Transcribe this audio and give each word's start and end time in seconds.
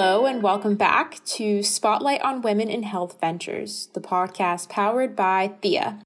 Hello, 0.00 0.26
and 0.26 0.44
welcome 0.44 0.76
back 0.76 1.24
to 1.24 1.60
Spotlight 1.60 2.20
on 2.20 2.40
Women 2.40 2.70
in 2.70 2.84
Health 2.84 3.18
Ventures, 3.20 3.88
the 3.94 4.00
podcast 4.00 4.68
powered 4.68 5.16
by 5.16 5.54
Thea, 5.60 6.00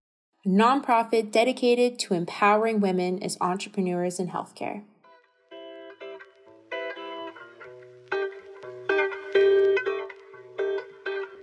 a 0.46 0.48
nonprofit 0.48 1.30
dedicated 1.30 1.98
to 1.98 2.14
empowering 2.14 2.80
women 2.80 3.22
as 3.22 3.36
entrepreneurs 3.42 4.18
in 4.18 4.28
healthcare. 4.28 4.84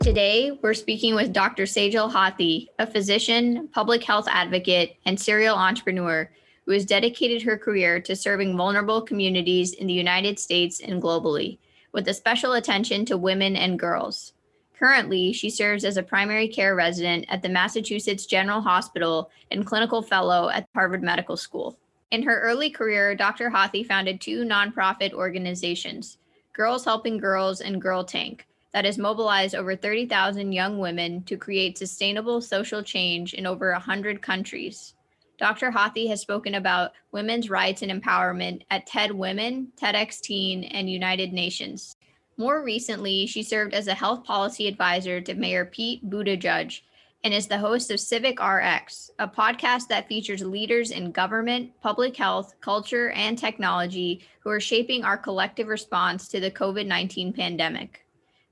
Today, 0.01 0.57
we're 0.63 0.73
speaking 0.73 1.13
with 1.13 1.31
Dr. 1.31 1.65
Sajal 1.65 2.11
Hathi, 2.11 2.65
a 2.79 2.87
physician, 2.87 3.67
public 3.67 4.03
health 4.03 4.25
advocate, 4.27 4.95
and 5.05 5.19
serial 5.19 5.55
entrepreneur 5.55 6.27
who 6.65 6.71
has 6.71 6.83
dedicated 6.83 7.43
her 7.43 7.59
career 7.59 7.99
to 7.99 8.15
serving 8.15 8.57
vulnerable 8.57 9.03
communities 9.03 9.71
in 9.73 9.85
the 9.85 9.93
United 9.93 10.39
States 10.39 10.79
and 10.79 10.99
globally, 10.99 11.59
with 11.91 12.07
a 12.07 12.13
special 12.13 12.53
attention 12.53 13.05
to 13.05 13.17
women 13.17 13.55
and 13.55 13.79
girls. 13.79 14.33
Currently, 14.79 15.33
she 15.33 15.49
serves 15.49 15.83
as 15.83 15.97
a 15.97 16.03
primary 16.03 16.47
care 16.47 16.73
resident 16.73 17.25
at 17.27 17.41
the 17.41 17.49
Massachusetts 17.49 18.25
General 18.25 18.61
Hospital 18.61 19.29
and 19.51 19.65
clinical 19.65 20.01
fellow 20.01 20.49
at 20.49 20.69
Harvard 20.73 21.03
Medical 21.03 21.35
School. 21.35 21.77
In 22.11 22.23
her 22.23 22.39
early 22.41 22.69
career, 22.69 23.13
Dr. 23.13 23.49
Hathi 23.49 23.83
founded 23.85 24.21
two 24.21 24.45
nonprofit 24.45 25.13
organizations, 25.13 26.17
Girls 26.53 26.85
Helping 26.85 27.17
Girls 27.17 27.61
and 27.61 27.81
Girl 27.81 28.03
Tank, 28.03 28.47
that 28.71 28.85
has 28.85 28.97
mobilized 28.97 29.53
over 29.53 29.75
30,000 29.75 30.51
young 30.51 30.79
women 30.79 31.23
to 31.23 31.37
create 31.37 31.77
sustainable 31.77 32.41
social 32.41 32.81
change 32.81 33.33
in 33.33 33.45
over 33.45 33.71
100 33.71 34.21
countries. 34.21 34.93
Dr. 35.39 35.71
Hathi 35.71 36.07
has 36.09 36.19
spoken 36.19 36.55
about 36.55 36.91
women's 37.13 37.49
rights 37.49 37.81
and 37.81 37.89
empowerment 37.89 38.63
at 38.69 38.85
TED 38.85 39.13
Women, 39.13 39.71
TEDx 39.81 40.19
Teen, 40.19 40.65
and 40.65 40.89
United 40.89 41.31
Nations. 41.31 41.95
More 42.35 42.61
recently, 42.61 43.25
she 43.25 43.41
served 43.41 43.73
as 43.73 43.87
a 43.87 43.93
health 43.93 44.25
policy 44.25 44.67
advisor 44.67 45.21
to 45.21 45.33
Mayor 45.35 45.63
Pete 45.63 46.07
Buttigieg 46.09 46.81
and 47.23 47.33
is 47.33 47.47
the 47.47 47.57
host 47.57 47.89
of 47.89 48.01
Civic 48.01 48.41
RX, 48.41 49.11
a 49.19 49.27
podcast 49.27 49.87
that 49.87 50.07
features 50.09 50.41
leaders 50.41 50.91
in 50.91 51.11
government, 51.11 51.71
public 51.81 52.15
health, 52.17 52.55
culture, 52.59 53.11
and 53.11 53.37
technology 53.37 54.21
who 54.41 54.49
are 54.49 54.59
shaping 54.59 55.03
our 55.03 55.17
collective 55.17 55.67
response 55.67 56.27
to 56.29 56.41
the 56.41 56.51
COVID 56.51 56.85
19 56.85 57.31
pandemic. 57.31 58.05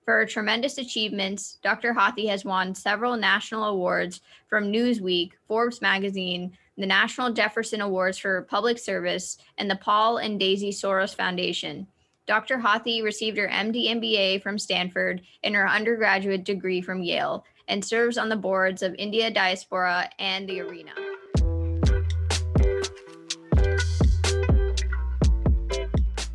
For 0.06 0.20
her 0.20 0.26
tremendous 0.26 0.78
achievements, 0.78 1.58
Dr. 1.62 1.94
Hathi 1.94 2.28
has 2.28 2.46
won 2.46 2.74
several 2.74 3.18
national 3.18 3.66
awards 3.66 4.22
from 4.50 4.72
Newsweek, 4.72 5.32
Forbes 5.50 5.82
magazine, 5.82 6.58
the 6.78 6.86
National 6.86 7.34
Jefferson 7.34 7.82
Awards 7.82 8.18
for 8.18 8.44
Public 8.44 8.78
Service, 8.78 9.38
and 9.58 9.70
the 9.70 9.76
Paul 9.76 10.18
and 10.18 10.40
Daisy 10.40 10.72
Soros 10.72 11.16
Foundation. 11.16 11.88
Dr. 12.28 12.60
Hathi 12.60 13.02
received 13.02 13.38
her 13.38 13.48
MD 13.48 13.88
MBA 13.88 14.44
from 14.44 14.60
Stanford 14.60 15.22
and 15.44 15.56
her 15.56 15.68
undergraduate 15.68 16.44
degree 16.44 16.82
from 16.82 17.02
Yale, 17.02 17.46
and 17.68 17.84
serves 17.84 18.18
on 18.18 18.30
the 18.30 18.36
boards 18.36 18.84
of 18.84 18.94
Indiaspora 18.94 20.10
and 20.20 20.48
the 20.48 20.62
Arena. 20.62 20.92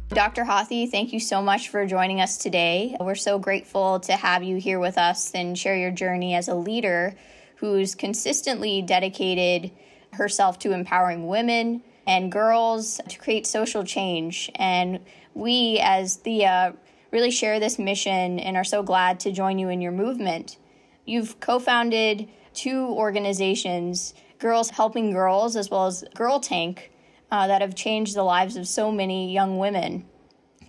Dr. 0.08 0.44
Hathi, 0.44 0.90
thank 0.90 1.12
you 1.12 1.20
so 1.20 1.40
much 1.40 1.70
for 1.70 1.86
joining 1.86 2.20
us 2.20 2.36
today. 2.36 2.96
We're 3.00 3.14
so 3.14 3.38
grateful 3.38 4.00
to 4.00 4.12
have 4.12 4.42
you 4.42 4.56
here 4.56 4.78
with 4.78 4.98
us 4.98 5.30
and 5.34 5.56
share 5.56 5.76
your 5.76 5.90
journey 5.90 6.34
as 6.34 6.48
a 6.48 6.54
leader 6.54 7.14
who's 7.56 7.94
consistently 7.94 8.82
dedicated 8.82 9.70
herself 10.12 10.58
to 10.60 10.72
empowering 10.72 11.26
women 11.26 11.82
and 12.06 12.30
girls 12.30 13.00
to 13.08 13.18
create 13.18 13.46
social 13.46 13.84
change. 13.84 14.50
And 14.56 15.00
we, 15.34 15.78
as 15.82 16.16
Thea, 16.16 16.74
really 17.10 17.30
share 17.30 17.60
this 17.60 17.78
mission 17.78 18.38
and 18.38 18.56
are 18.56 18.64
so 18.64 18.82
glad 18.82 19.20
to 19.20 19.32
join 19.32 19.58
you 19.58 19.68
in 19.68 19.80
your 19.80 19.92
movement. 19.92 20.58
You've 21.04 21.40
co 21.40 21.58
founded 21.58 22.28
two 22.54 22.86
organizations, 22.86 24.14
Girls 24.38 24.70
Helping 24.70 25.12
Girls, 25.12 25.56
as 25.56 25.70
well 25.70 25.86
as 25.86 26.04
Girl 26.14 26.40
Tank, 26.40 26.92
uh, 27.30 27.46
that 27.46 27.62
have 27.62 27.74
changed 27.74 28.14
the 28.14 28.22
lives 28.22 28.56
of 28.56 28.68
so 28.68 28.92
many 28.92 29.32
young 29.32 29.58
women. 29.58 30.04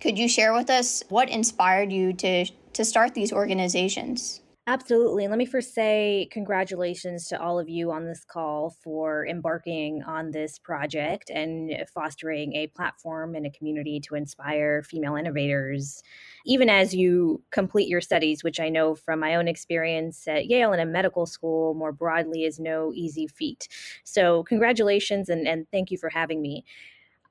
Could 0.00 0.18
you 0.18 0.28
share 0.28 0.54
with 0.54 0.70
us 0.70 1.02
what 1.08 1.28
inspired 1.28 1.92
you 1.92 2.12
to, 2.14 2.46
to 2.72 2.84
start 2.84 3.14
these 3.14 3.32
organizations? 3.32 4.40
Absolutely. 4.66 5.28
Let 5.28 5.36
me 5.36 5.44
first 5.44 5.74
say 5.74 6.26
congratulations 6.32 7.28
to 7.28 7.38
all 7.38 7.58
of 7.58 7.68
you 7.68 7.90
on 7.92 8.06
this 8.06 8.24
call 8.24 8.70
for 8.70 9.26
embarking 9.26 10.02
on 10.04 10.30
this 10.30 10.58
project 10.58 11.28
and 11.28 11.84
fostering 11.92 12.54
a 12.54 12.68
platform 12.68 13.34
and 13.34 13.44
a 13.44 13.50
community 13.50 14.00
to 14.00 14.14
inspire 14.14 14.82
female 14.82 15.16
innovators, 15.16 16.02
even 16.46 16.70
as 16.70 16.94
you 16.94 17.42
complete 17.50 17.88
your 17.88 18.00
studies, 18.00 18.42
which 18.42 18.58
I 18.58 18.70
know 18.70 18.94
from 18.94 19.20
my 19.20 19.34
own 19.34 19.48
experience 19.48 20.26
at 20.26 20.46
Yale 20.46 20.72
and 20.72 20.80
in 20.80 20.90
medical 20.90 21.26
school 21.26 21.74
more 21.74 21.92
broadly 21.92 22.44
is 22.44 22.58
no 22.58 22.90
easy 22.94 23.26
feat. 23.26 23.68
So, 24.02 24.44
congratulations 24.44 25.28
and, 25.28 25.46
and 25.46 25.66
thank 25.72 25.90
you 25.90 25.98
for 25.98 26.08
having 26.08 26.40
me. 26.40 26.64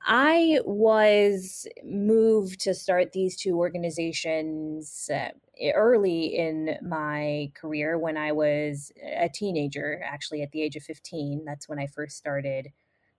I 0.06 0.60
was 0.66 1.66
moved 1.84 2.60
to 2.62 2.74
start 2.74 3.14
these 3.14 3.38
two 3.38 3.58
organizations 3.58 5.10
uh, 5.14 5.30
early 5.76 6.26
in 6.36 6.78
my 6.82 7.52
career 7.56 7.98
when 7.98 8.18
I 8.18 8.32
was 8.32 8.92
a 9.02 9.30
teenager, 9.30 10.02
actually 10.04 10.42
at 10.42 10.52
the 10.52 10.62
age 10.62 10.76
of 10.76 10.84
15. 10.84 11.44
That's 11.46 11.70
when 11.70 11.80
I 11.80 11.88
first 11.88 12.18
started 12.18 12.70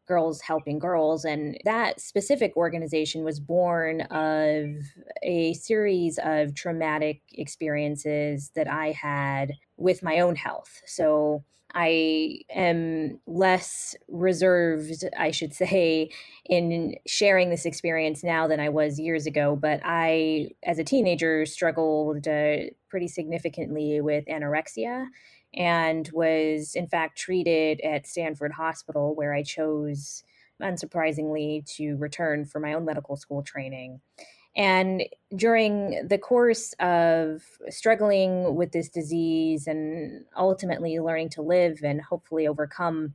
Girls 0.07 0.41
Helping 0.41 0.79
Girls. 0.79 1.25
And 1.25 1.57
that 1.65 2.01
specific 2.01 2.57
organization 2.57 3.25
was 3.25 3.41
born 3.41 4.03
of 4.03 4.67
a 5.23 5.55
series 5.55 6.19
of 6.23 6.55
traumatic 6.55 7.23
experiences 7.33 8.51
that 8.55 8.69
I 8.69 8.93
had 8.93 9.53
with 9.77 10.03
my 10.03 10.21
own 10.21 10.37
health. 10.37 10.83
So 10.87 11.45
I 11.75 12.41
am 12.55 13.19
less 13.27 13.97
reserved, 14.07 15.05
I 15.19 15.33
should 15.33 15.53
say, 15.53 16.11
in 16.45 16.95
sharing 17.07 17.51
this 17.51 17.67
experience 17.67 18.23
now 18.23 18.47
than 18.47 18.61
I 18.61 18.69
was 18.69 19.01
years 19.01 19.27
ago. 19.27 19.57
But 19.57 19.81
I, 19.85 20.51
as 20.63 20.79
a 20.79 20.85
teenager, 20.85 21.45
struggled 21.47 22.29
uh, 22.29 22.57
pretty 22.89 23.09
significantly 23.09 24.01
with 24.01 24.25
anorexia 24.27 25.07
and 25.57 26.09
was, 26.13 26.75
in 26.75 26.87
fact, 26.87 27.19
treated 27.19 27.81
at 27.81 28.07
Stanford 28.07 28.53
Hospital, 28.53 29.15
where 29.15 29.35
I 29.35 29.43
chose, 29.43 30.23
unsurprisingly, 30.61 31.65
to 31.77 31.97
return 31.97 32.45
for 32.45 32.61
my 32.61 32.75
own 32.75 32.85
medical 32.85 33.17
school 33.17 33.43
training. 33.43 34.01
And 34.57 35.03
during 35.35 36.07
the 36.07 36.19
course 36.19 36.75
of 36.79 37.43
struggling 37.71 38.55
with 38.55 38.71
this 38.73 38.89
disease 38.89 39.67
and 39.67 40.25
ultimately 40.37 41.01
learning 41.01 41.31
to 41.31 41.43
live 41.43 41.81
and 41.83 42.01
hopefully 42.01 42.47
overcome 42.47 43.15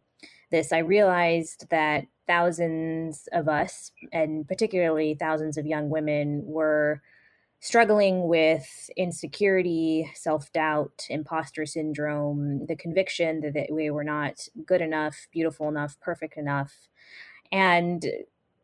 this, 0.52 0.74
I 0.74 0.80
realized 0.80 1.70
that 1.70 2.06
thousands 2.28 3.30
of 3.32 3.48
us, 3.48 3.92
and 4.12 4.48
particularly 4.48 5.16
thousands 5.16 5.58
of 5.58 5.66
young 5.66 5.90
women, 5.90 6.42
were 6.46 7.02
struggling 7.60 8.28
with 8.28 8.90
insecurity, 8.96 10.12
self 10.16 10.52
doubt, 10.54 11.06
imposter 11.10 11.66
syndrome, 11.66 12.66
the 12.68 12.76
conviction 12.76 13.42
that 13.42 13.54
that 13.54 13.72
we 13.72 13.90
were 13.90 14.04
not 14.04 14.48
good 14.66 14.82
enough, 14.82 15.28
beautiful 15.32 15.68
enough, 15.68 16.00
perfect 16.00 16.38
enough. 16.38 16.74
And 17.52 18.06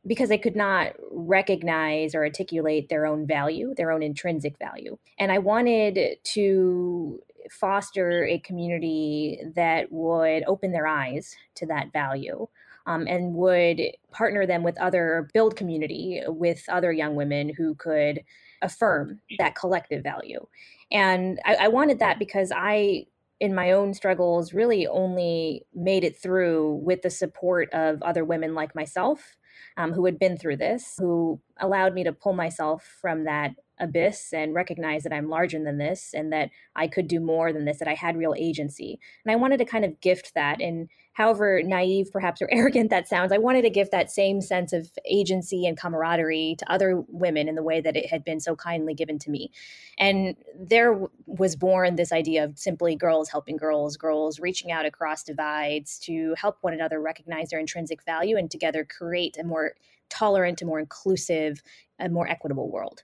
because 0.08 0.30
they 0.30 0.38
could 0.38 0.56
not 0.56 0.94
recognize 1.12 2.14
or 2.14 2.24
articulate 2.24 2.90
their 2.90 3.06
own 3.06 3.26
value, 3.26 3.74
their 3.76 3.92
own 3.92 4.04
intrinsic 4.04 4.58
value. 4.60 4.98
And 5.18 5.32
I 5.32 5.40
wanted 5.40 6.18
to 6.24 7.20
foster 7.50 8.26
a 8.26 8.40
community 8.40 9.40
that 9.56 9.92
would 9.92 10.44
open 10.48 10.72
their 10.72 10.88
eyes 10.88 11.36
to 11.56 11.66
that 11.68 11.92
value. 11.92 12.48
Um, 12.88 13.08
and 13.08 13.34
would 13.34 13.82
partner 14.12 14.46
them 14.46 14.62
with 14.62 14.80
other, 14.80 15.28
build 15.34 15.56
community 15.56 16.22
with 16.28 16.64
other 16.70 16.92
young 16.92 17.16
women 17.16 17.50
who 17.50 17.74
could 17.76 18.22
affirm 18.62 19.20
that 19.40 19.56
collective 19.56 20.04
value. 20.04 20.46
And 20.92 21.40
I, 21.46 21.56
I 21.62 21.68
wanted 21.70 22.00
that 22.00 22.20
because 22.20 22.52
I 22.56 23.08
in 23.40 23.54
my 23.54 23.72
own 23.72 23.94
struggles 23.94 24.54
really 24.54 24.88
only 24.88 25.66
made 25.74 26.04
it 26.04 26.18
through 26.18 26.76
with 26.84 27.02
the 27.02 27.10
support 27.10 27.70
of 27.74 28.02
other 28.02 28.24
women 28.24 28.56
like 28.56 28.74
myself 28.74 29.36
um, 29.78 29.92
who 29.92 30.06
had 30.06 30.18
been 30.18 30.38
through 30.38 30.56
this, 30.56 30.96
who 30.98 31.40
allowed 31.60 31.94
me 31.94 32.04
to 32.04 32.14
pull 32.14 32.34
myself 32.34 32.84
from 33.02 33.26
that 33.26 33.52
abyss 33.80 34.34
and 34.34 34.54
recognize 34.54 35.04
that 35.04 35.14
I'm 35.14 35.30
larger 35.30 35.62
than 35.64 35.78
this 35.78 36.14
and 36.14 36.32
that 36.32 36.50
I 36.76 36.88
could 36.88 37.08
do 37.08 37.20
more 37.20 37.52
than 37.52 37.66
this, 37.66 37.80
that 37.80 37.88
I 37.88 37.94
had 37.94 38.18
real 38.18 38.34
agency. 38.38 39.00
And 39.26 39.32
I 39.32 39.36
wanted 39.36 39.58
to 39.58 39.66
kind 39.66 39.86
of 39.86 40.00
gift 40.02 40.34
that 40.36 40.62
and 40.62 40.90
however 41.14 41.62
naive 41.64 42.10
perhaps 42.12 42.42
or 42.42 42.50
arrogant 42.52 42.90
that 42.90 43.08
sounds, 43.08 43.32
I 43.32 43.38
wanted 43.38 43.64
to 43.64 43.70
give 43.70 43.90
that 43.92 44.12
same 44.12 44.42
sense 44.42 44.74
of 44.74 44.92
agency 45.10 45.66
and 45.66 45.78
camaraderie 45.78 46.56
to 46.60 46.72
other 46.72 47.04
women 47.08 47.48
in 47.48 47.56
the 47.56 47.64
way 47.64 47.82
that 47.82 47.96
it 47.96 48.10
had 48.10 48.24
been 48.24 48.40
so 48.40 48.56
kindly 48.56 48.94
given 48.94 49.18
to 49.20 49.30
me. 49.30 49.52
And 49.98 50.36
there 50.58 51.00
was 51.26 51.56
born 51.56 51.96
this 51.96 52.12
idea 52.12 52.44
of 52.44 52.60
simply 52.60 52.96
girls 52.96 53.30
helping 53.30 53.58
girls, 53.58 53.98
girls 53.98 54.40
reaching 54.40 54.72
out 54.72 54.86
across 54.86 55.24
divides 55.24 55.98
to 56.00 56.36
help 56.38 56.58
one 56.62 56.74
another 56.74 57.02
recognize 57.02 57.50
their 57.50 57.60
intrinsic 57.60 58.04
value 58.04 58.38
and 58.38 58.52
together 58.52 58.86
create 58.86 59.38
a 59.38 59.44
more 59.44 59.74
tolerant, 60.10 60.62
a 60.62 60.66
more 60.66 60.80
inclusive, 60.80 61.62
a 62.00 62.10
more 62.10 62.28
equitable 62.28 62.72
world. 62.72 63.04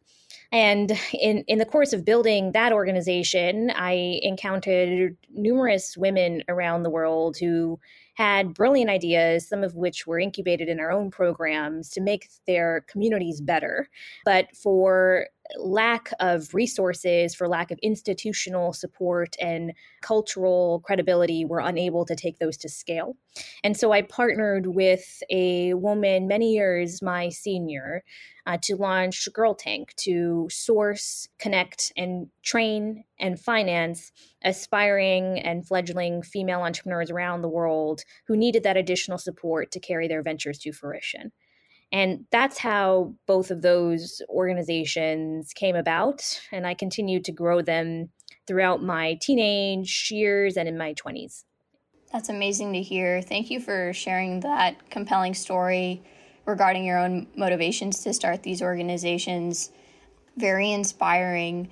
And 0.51 0.92
in, 1.13 1.44
in 1.48 1.59
the 1.59 1.65
course 1.65 1.94
of 1.94 2.03
building 2.03 2.51
that 2.51 2.74
organization, 2.74 3.71
I 3.75 4.19
encountered 4.21 5.15
numerous 5.33 5.95
women 5.95 6.44
around 6.50 6.83
the 6.83 6.89
world 6.89 7.38
who 7.39 7.80
had 8.15 8.53
brilliant 8.53 8.89
ideas, 8.89 9.48
some 9.48 9.63
of 9.63 9.75
which 9.75 10.06
were 10.06 10.19
incubated 10.19 10.68
in 10.68 10.80
our 10.80 10.92
own 10.92 11.09
programs 11.09 11.89
to 11.92 12.01
make 12.01 12.27
their 12.45 12.86
communities 12.88 13.39
better. 13.39 13.88
But 14.25 14.56
for 14.56 15.27
lack 15.57 16.12
of 16.19 16.53
resources, 16.53 17.36
for 17.36 17.48
lack 17.48 17.71
of 17.71 17.80
institutional 17.81 18.74
support 18.74 19.36
and 19.39 19.74
cultural 20.01 20.81
credibility, 20.86 21.45
were 21.45 21.59
unable 21.59 22.06
to 22.06 22.15
take 22.15 22.39
those 22.39 22.57
to 22.57 22.69
scale. 22.69 23.15
And 23.63 23.77
so 23.77 23.92
I 23.92 24.01
partnered 24.01 24.68
with 24.68 25.24
a 25.30 25.74
woman 25.74 26.27
many 26.27 26.53
years 26.53 27.01
my 27.01 27.30
senior 27.30 28.03
uh, 28.45 28.57
to 28.63 28.75
launch 28.75 29.27
Girl 29.33 29.53
Tank 29.53 29.94
to 29.98 30.48
source, 30.50 31.27
connect, 31.38 31.92
and 31.95 32.27
train 32.44 33.03
and 33.19 33.39
finance 33.39 34.12
aspiring 34.44 35.39
and 35.39 35.68
fledgling 35.68 36.24
female 36.24 36.62
entrepreneurs 36.62 37.12
around 37.12 37.42
the 37.42 37.50
world 37.50 38.03
who 38.27 38.36
needed 38.36 38.63
that 38.63 38.77
additional 38.77 39.18
support 39.18 39.71
to 39.71 39.80
carry 39.80 40.07
their 40.07 40.24
ventures 40.24 40.57
to 40.59 40.71
fruition. 40.71 41.31
And 41.91 42.25
that's 42.31 42.57
how 42.57 43.15
both 43.27 43.51
of 43.51 43.61
those 43.61 44.21
organizations 44.29 45.51
came 45.53 45.75
about. 45.75 46.41
And 46.51 46.65
I 46.65 46.73
continued 46.73 47.25
to 47.25 47.31
grow 47.31 47.61
them 47.61 48.09
throughout 48.47 48.81
my 48.81 49.17
teenage 49.21 50.09
years 50.11 50.57
and 50.57 50.67
in 50.67 50.77
my 50.77 50.93
20s. 50.93 51.43
That's 52.11 52.29
amazing 52.29 52.73
to 52.73 52.81
hear. 52.81 53.21
Thank 53.21 53.49
you 53.49 53.59
for 53.59 53.93
sharing 53.93 54.41
that 54.41 54.89
compelling 54.89 55.33
story 55.33 56.01
regarding 56.45 56.85
your 56.85 56.97
own 56.97 57.27
motivations 57.35 58.03
to 58.03 58.13
start 58.13 58.43
these 58.43 58.61
organizations. 58.61 59.71
Very 60.38 60.71
inspiring. 60.71 61.69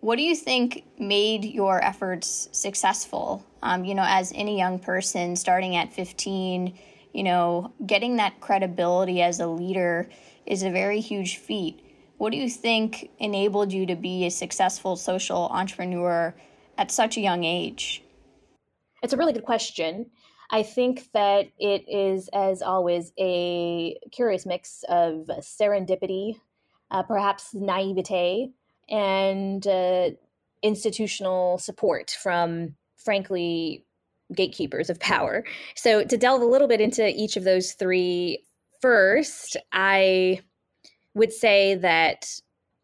What 0.00 0.16
do 0.16 0.22
you 0.22 0.34
think 0.34 0.84
made 0.98 1.44
your 1.44 1.82
efforts 1.84 2.48
successful? 2.52 3.44
Um, 3.62 3.84
you 3.84 3.94
know, 3.94 4.04
as 4.06 4.32
any 4.34 4.58
young 4.58 4.78
person 4.78 5.36
starting 5.36 5.76
at 5.76 5.92
15, 5.92 6.78
you 7.12 7.22
know, 7.22 7.72
getting 7.84 8.16
that 8.16 8.40
credibility 8.40 9.22
as 9.22 9.40
a 9.40 9.46
leader 9.46 10.08
is 10.46 10.62
a 10.62 10.70
very 10.70 11.00
huge 11.00 11.36
feat. 11.36 11.84
What 12.18 12.32
do 12.32 12.38
you 12.38 12.50
think 12.50 13.10
enabled 13.18 13.72
you 13.72 13.86
to 13.86 13.96
be 13.96 14.26
a 14.26 14.30
successful 14.30 14.96
social 14.96 15.48
entrepreneur 15.50 16.34
at 16.76 16.90
such 16.90 17.16
a 17.16 17.20
young 17.20 17.44
age? 17.44 18.02
It's 19.02 19.12
a 19.12 19.16
really 19.16 19.32
good 19.32 19.44
question. 19.44 20.10
I 20.50 20.62
think 20.62 21.10
that 21.12 21.48
it 21.58 21.84
is, 21.88 22.28
as 22.32 22.60
always, 22.60 23.12
a 23.18 23.96
curious 24.12 24.44
mix 24.44 24.84
of 24.88 25.30
serendipity, 25.40 26.40
uh, 26.90 27.04
perhaps 27.04 27.54
naivete, 27.54 28.50
and 28.88 29.66
uh, 29.66 30.10
institutional 30.62 31.58
support 31.58 32.10
from, 32.10 32.74
frankly, 32.96 33.86
gatekeepers 34.34 34.90
of 34.90 35.00
power. 35.00 35.44
So, 35.74 36.04
to 36.04 36.16
delve 36.16 36.42
a 36.42 36.46
little 36.46 36.68
bit 36.68 36.80
into 36.80 37.08
each 37.08 37.36
of 37.36 37.44
those 37.44 37.72
three, 37.72 38.44
first, 38.80 39.56
I 39.72 40.40
would 41.14 41.32
say 41.32 41.74
that 41.76 42.26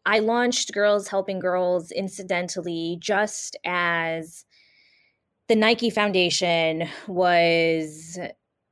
I 0.05 0.19
launched 0.19 0.73
Girls 0.73 1.07
Helping 1.07 1.39
Girls 1.39 1.91
incidentally 1.91 2.97
just 2.99 3.57
as 3.65 4.45
the 5.47 5.55
Nike 5.55 5.89
Foundation 5.89 6.87
was 7.07 8.17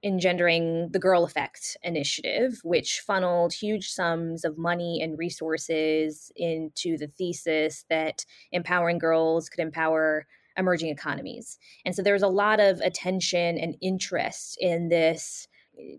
engendering 0.04 0.90
the 0.92 1.00
Girl 1.00 1.24
Effect 1.24 1.76
initiative, 1.84 2.60
which 2.64 3.00
funneled 3.00 3.54
huge 3.54 3.90
sums 3.90 4.46
of 4.46 4.58
money 4.58 5.02
and 5.02 5.18
resources 5.18 6.32
into 6.36 6.98
the 6.98 7.08
thesis 7.08 7.86
that 7.90 8.24
empowering 8.52 9.00
girls 9.00 9.50
could 9.50 9.62
empower 9.62 10.28
emerging 10.58 10.90
economies. 10.90 11.58
And 11.86 11.96
so 11.96 12.02
there 12.02 12.14
was 12.14 12.24
a 12.24 12.28
lot 12.28 12.60
of 12.60 12.80
attention 12.82 13.58
and 13.58 13.76
interest 13.82 14.58
in 14.60 14.90
this 14.90 15.48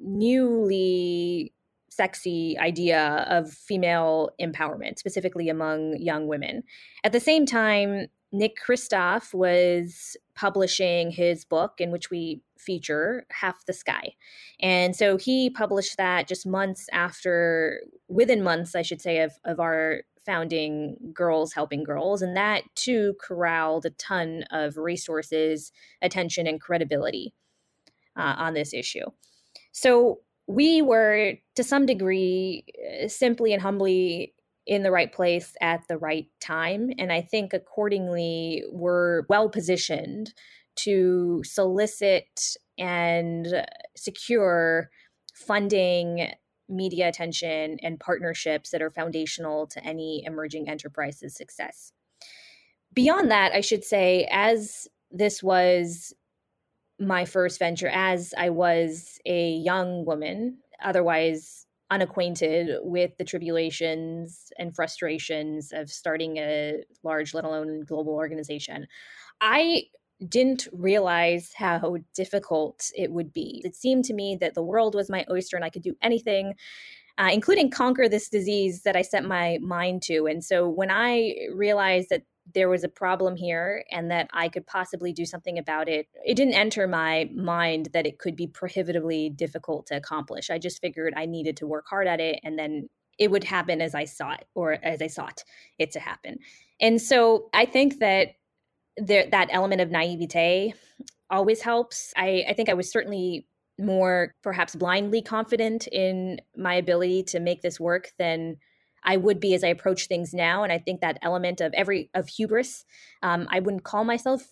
newly 0.01 1.53
sexy 1.91 2.59
idea 2.59 3.27
of 3.29 3.51
female 3.51 4.31
empowerment, 4.41 4.99
specifically 4.99 5.49
among 5.49 5.97
young 5.99 6.27
women. 6.27 6.63
At 7.05 7.13
the 7.13 7.21
same 7.21 7.47
time, 7.47 8.07
Nick 8.33 8.57
Kristof 8.63 9.33
was 9.33 10.17
publishing 10.35 11.11
his 11.11 11.45
book 11.45 11.75
in 11.79 11.91
which 11.91 12.11
we 12.11 12.43
feature 12.59 13.25
Half 13.31 13.65
the 13.67 13.73
Sky. 13.73 14.13
And 14.61 14.95
so 14.95 15.17
he 15.17 15.49
published 15.49 15.97
that 15.97 16.29
just 16.29 16.47
months 16.47 16.87
after, 16.93 17.81
within 18.09 18.43
months, 18.43 18.75
I 18.75 18.83
should 18.83 19.01
say, 19.01 19.21
of, 19.21 19.33
of 19.45 19.61
our 19.61 20.03
founding 20.27 20.97
Girls 21.15 21.55
Helping 21.55 21.85
Girls. 21.85 22.21
And 22.21 22.37
that 22.37 22.65
too 22.75 23.15
corralled 23.21 23.87
a 23.87 23.91
ton 23.91 24.45
of 24.51 24.77
resources, 24.77 25.73
attention, 26.03 26.47
and 26.47 26.61
credibility 26.61 27.33
uh, 28.17 28.35
on 28.37 28.55
this 28.55 28.75
issue. 28.75 29.07
So 29.73 30.21
we 30.47 30.83
were, 30.83 31.35
to 31.55 31.65
some 31.65 31.87
degree, 31.87 32.65
uh, 33.03 33.09
simply 33.09 33.53
and 33.53 33.63
humbly 33.63 34.35
in 34.67 34.83
the 34.83 34.91
right 34.91 35.13
place 35.13 35.55
at 35.61 35.81
the 35.89 35.97
right 35.97 36.27
time. 36.41 36.91
And 36.99 37.13
I 37.13 37.21
think 37.21 37.53
accordingly, 37.53 38.65
we're 38.71 39.23
well 39.29 39.49
positioned 39.49 40.35
to 40.77 41.43
solicit 41.45 42.57
and 42.77 43.65
secure 43.97 44.91
funding, 45.35 46.33
media 46.69 47.09
attention, 47.09 47.79
and 47.83 48.01
partnerships 48.01 48.71
that 48.71 48.83
are 48.83 48.91
foundational 48.91 49.67
to 49.69 49.85
any 49.85 50.23
emerging 50.27 50.69
enterprise's 50.69 51.35
success. 51.35 51.93
Beyond 52.93 53.31
that, 53.31 53.53
I 53.53 53.61
should 53.61 53.85
say, 53.85 54.27
as 54.31 54.89
this 55.11 55.43
was 55.43 56.15
my 56.99 57.25
first 57.25 57.59
venture, 57.59 57.91
as 57.93 58.33
I 58.37 58.51
was 58.51 59.19
a 59.27 59.51
young 59.51 60.05
woman, 60.05 60.59
otherwise 60.83 61.67
unacquainted 61.91 62.79
with 62.83 63.17
the 63.17 63.25
tribulations 63.25 64.51
and 64.59 64.75
frustrations 64.75 65.73
of 65.73 65.91
starting 65.91 66.39
a 66.39 66.83
large, 67.05 67.33
let 67.33 67.45
alone 67.45 67.85
global 67.85 68.15
organization. 68.15 68.87
I 69.41 69.85
didn't 70.29 70.69
realize 70.73 71.53
how 71.55 71.97
difficult 72.15 72.91
it 72.95 73.13
would 73.13 73.33
be. 73.33 73.63
It 73.65 73.77
seemed 73.77 74.05
to 74.07 74.15
me 74.15 74.37
that 74.41 74.55
the 74.55 74.63
world 74.63 74.95
was 74.95 75.11
my 75.11 75.25
oyster 75.31 75.57
and 75.57 75.65
I 75.65 75.71
could 75.71 75.83
do 75.83 75.97
anything. 76.03 76.55
Uh, 77.19 77.31
including 77.33 77.71
conquer 77.71 78.11
this 78.11 78.29
disease 78.29 78.83
that 78.83 78.95
I 78.95 79.01
set 79.01 79.25
my 79.25 79.57
mind 79.63 80.03
to. 80.03 80.27
And 80.27 80.45
so 80.45 80.69
when 80.69 80.91
I 80.91 81.35
realized 81.51 82.09
that 82.11 82.25
there 82.55 82.69
was 82.69 82.85
a 82.85 82.89
problem 82.89 83.37
here 83.37 83.85
and 83.91 84.11
that 84.11 84.29
I 84.33 84.49
could 84.49 84.67
possibly 84.67 85.13
do 85.13 85.25
something 85.25 85.59
about 85.59 85.89
it. 85.89 86.07
It 86.25 86.35
didn't 86.35 86.55
enter 86.55 86.87
my 86.87 87.29
mind 87.35 87.89
that 87.93 88.07
it 88.07 88.19
could 88.19 88.37
be 88.37 88.47
prohibitively 88.47 89.31
difficult 89.31 89.87
to 89.87 89.97
accomplish. 89.97 90.51
I 90.51 90.59
just 90.59 90.81
figured 90.81 91.15
I 91.17 91.27
needed 91.27 91.57
to 91.59 91.67
work 91.67 91.87
hard 91.89 92.07
at 92.07 92.21
it 92.21 92.41
and 92.45 92.59
then 92.59 92.89
it 93.19 93.31
would 93.31 93.45
happen 93.45 93.81
as 93.81 93.95
I 93.95 94.05
it 94.05 94.45
or 94.55 94.73
as 94.83 95.03
I 95.03 95.07
sought 95.07 95.43
it 95.79 95.91
to 95.93 96.01
happen. 96.01 96.39
And 96.81 97.01
so 97.01 97.49
I 97.53 97.65
think 97.65 97.99
that 97.99 98.35
that 98.99 99.49
element 99.51 99.81
of 99.81 99.91
naivete 99.91 100.75
always 101.31 101.61
helps. 101.61 102.13
I, 102.17 102.45
I 102.49 102.53
think 102.53 102.69
I 102.69 102.75
was 102.75 102.91
certainly 102.91 103.47
more 103.79 104.33
perhaps 104.43 104.75
blindly 104.75 105.21
confident 105.21 105.87
in 105.89 106.41
my 106.57 106.75
ability 106.75 107.23
to 107.25 107.41
make 107.41 107.63
this 107.63 107.79
work 107.79 108.13
than 108.19 108.57
I 109.05 109.17
would 109.17 109.39
be 109.39 109.55
as 109.55 109.63
I 109.63 109.69
approach 109.69 110.07
things 110.07 110.33
now. 110.33 110.63
And 110.63 110.73
I 110.73 110.79
think 110.79 111.01
that 111.01 111.19
element 111.23 111.61
of 111.61 111.73
every 111.75 112.11
of 112.15 112.29
hubris, 112.29 112.85
um, 113.23 113.47
I 113.51 113.61
wouldn't 113.61 113.85
call 113.85 114.05
myself 114.05 114.43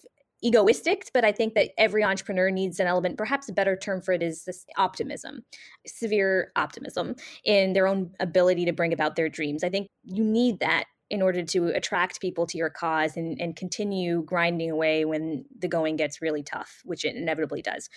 egoistic, 0.43 1.09
but 1.15 1.25
I 1.25 1.33
think 1.33 1.55
that 1.55 1.71
every 1.79 2.05
entrepreneur 2.05 2.51
needs 2.51 2.79
an 2.79 2.87
element, 2.87 3.17
perhaps 3.17 3.49
a 3.49 3.53
better 3.53 3.77
term 3.77 4.03
for 4.03 4.13
it 4.13 4.23
is 4.23 4.45
this 4.45 4.67
optimism, 4.77 5.43
severe 5.87 6.53
optimism 6.55 7.17
in 7.45 7.73
their 7.73 7.87
own 7.87 8.11
ability 8.21 8.67
to 8.67 8.73
bring 8.73 8.93
about 8.93 9.17
their 9.17 9.31
dreams. 9.31 9.65
I 9.65 9.71
think 9.71 9.89
you 10.05 10.23
need 10.23 10.61
that 10.61 10.85
in 11.15 11.23
order 11.23 11.45
to 11.45 11.69
attract 11.69 12.21
people 12.21 12.45
to 12.45 12.59
your 12.59 12.71
cause 12.71 13.17
and, 13.17 13.41
and 13.41 13.55
continue 13.55 14.23
grinding 14.23 14.71
away 14.71 15.05
when 15.05 15.45
the 15.57 15.69
going 15.69 15.95
gets 15.95 16.21
really 16.21 16.43
tough, 16.43 16.83
which 16.85 17.05
it 17.05 17.15
inevitably 17.15 17.63
does. 17.63 17.89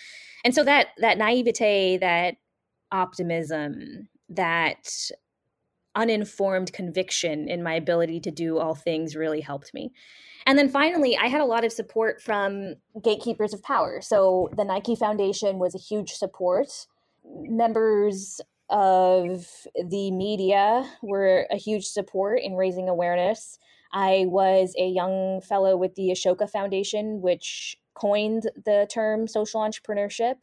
And 0.44 0.54
so 0.54 0.62
that 0.64 0.88
that 0.98 1.18
naivete, 1.18 1.98
that 1.98 2.36
optimism, 2.92 4.08
that 4.28 5.10
uninformed 5.96 6.72
conviction 6.72 7.48
in 7.48 7.60
my 7.60 7.74
ability 7.74 8.20
to 8.20 8.30
do 8.30 8.58
all 8.58 8.76
things 8.76 9.16
really 9.16 9.40
helped 9.40 9.74
me. 9.74 9.90
And 10.46 10.56
then 10.56 10.68
finally, 10.68 11.16
I 11.16 11.26
had 11.26 11.40
a 11.40 11.44
lot 11.44 11.64
of 11.64 11.72
support 11.72 12.22
from 12.22 12.76
gatekeepers 13.02 13.52
of 13.52 13.62
power. 13.64 14.00
So 14.00 14.48
the 14.56 14.64
Nike 14.64 14.94
Foundation 14.94 15.58
was 15.58 15.74
a 15.74 15.78
huge 15.78 16.12
support. 16.12 16.68
Members 17.24 18.40
of 18.70 19.46
the 19.74 20.10
media 20.10 20.88
were 21.02 21.46
a 21.50 21.56
huge 21.56 21.86
support 21.86 22.40
in 22.42 22.54
raising 22.54 22.88
awareness. 22.88 23.58
I 23.92 24.26
was 24.28 24.74
a 24.78 24.86
young 24.86 25.40
fellow 25.40 25.76
with 25.76 25.94
the 25.94 26.10
Ashoka 26.10 26.48
Foundation, 26.50 27.20
which 27.22 27.76
coined 27.94 28.50
the 28.64 28.86
term 28.90 29.26
social 29.26 29.60
entrepreneurship. 29.60 30.36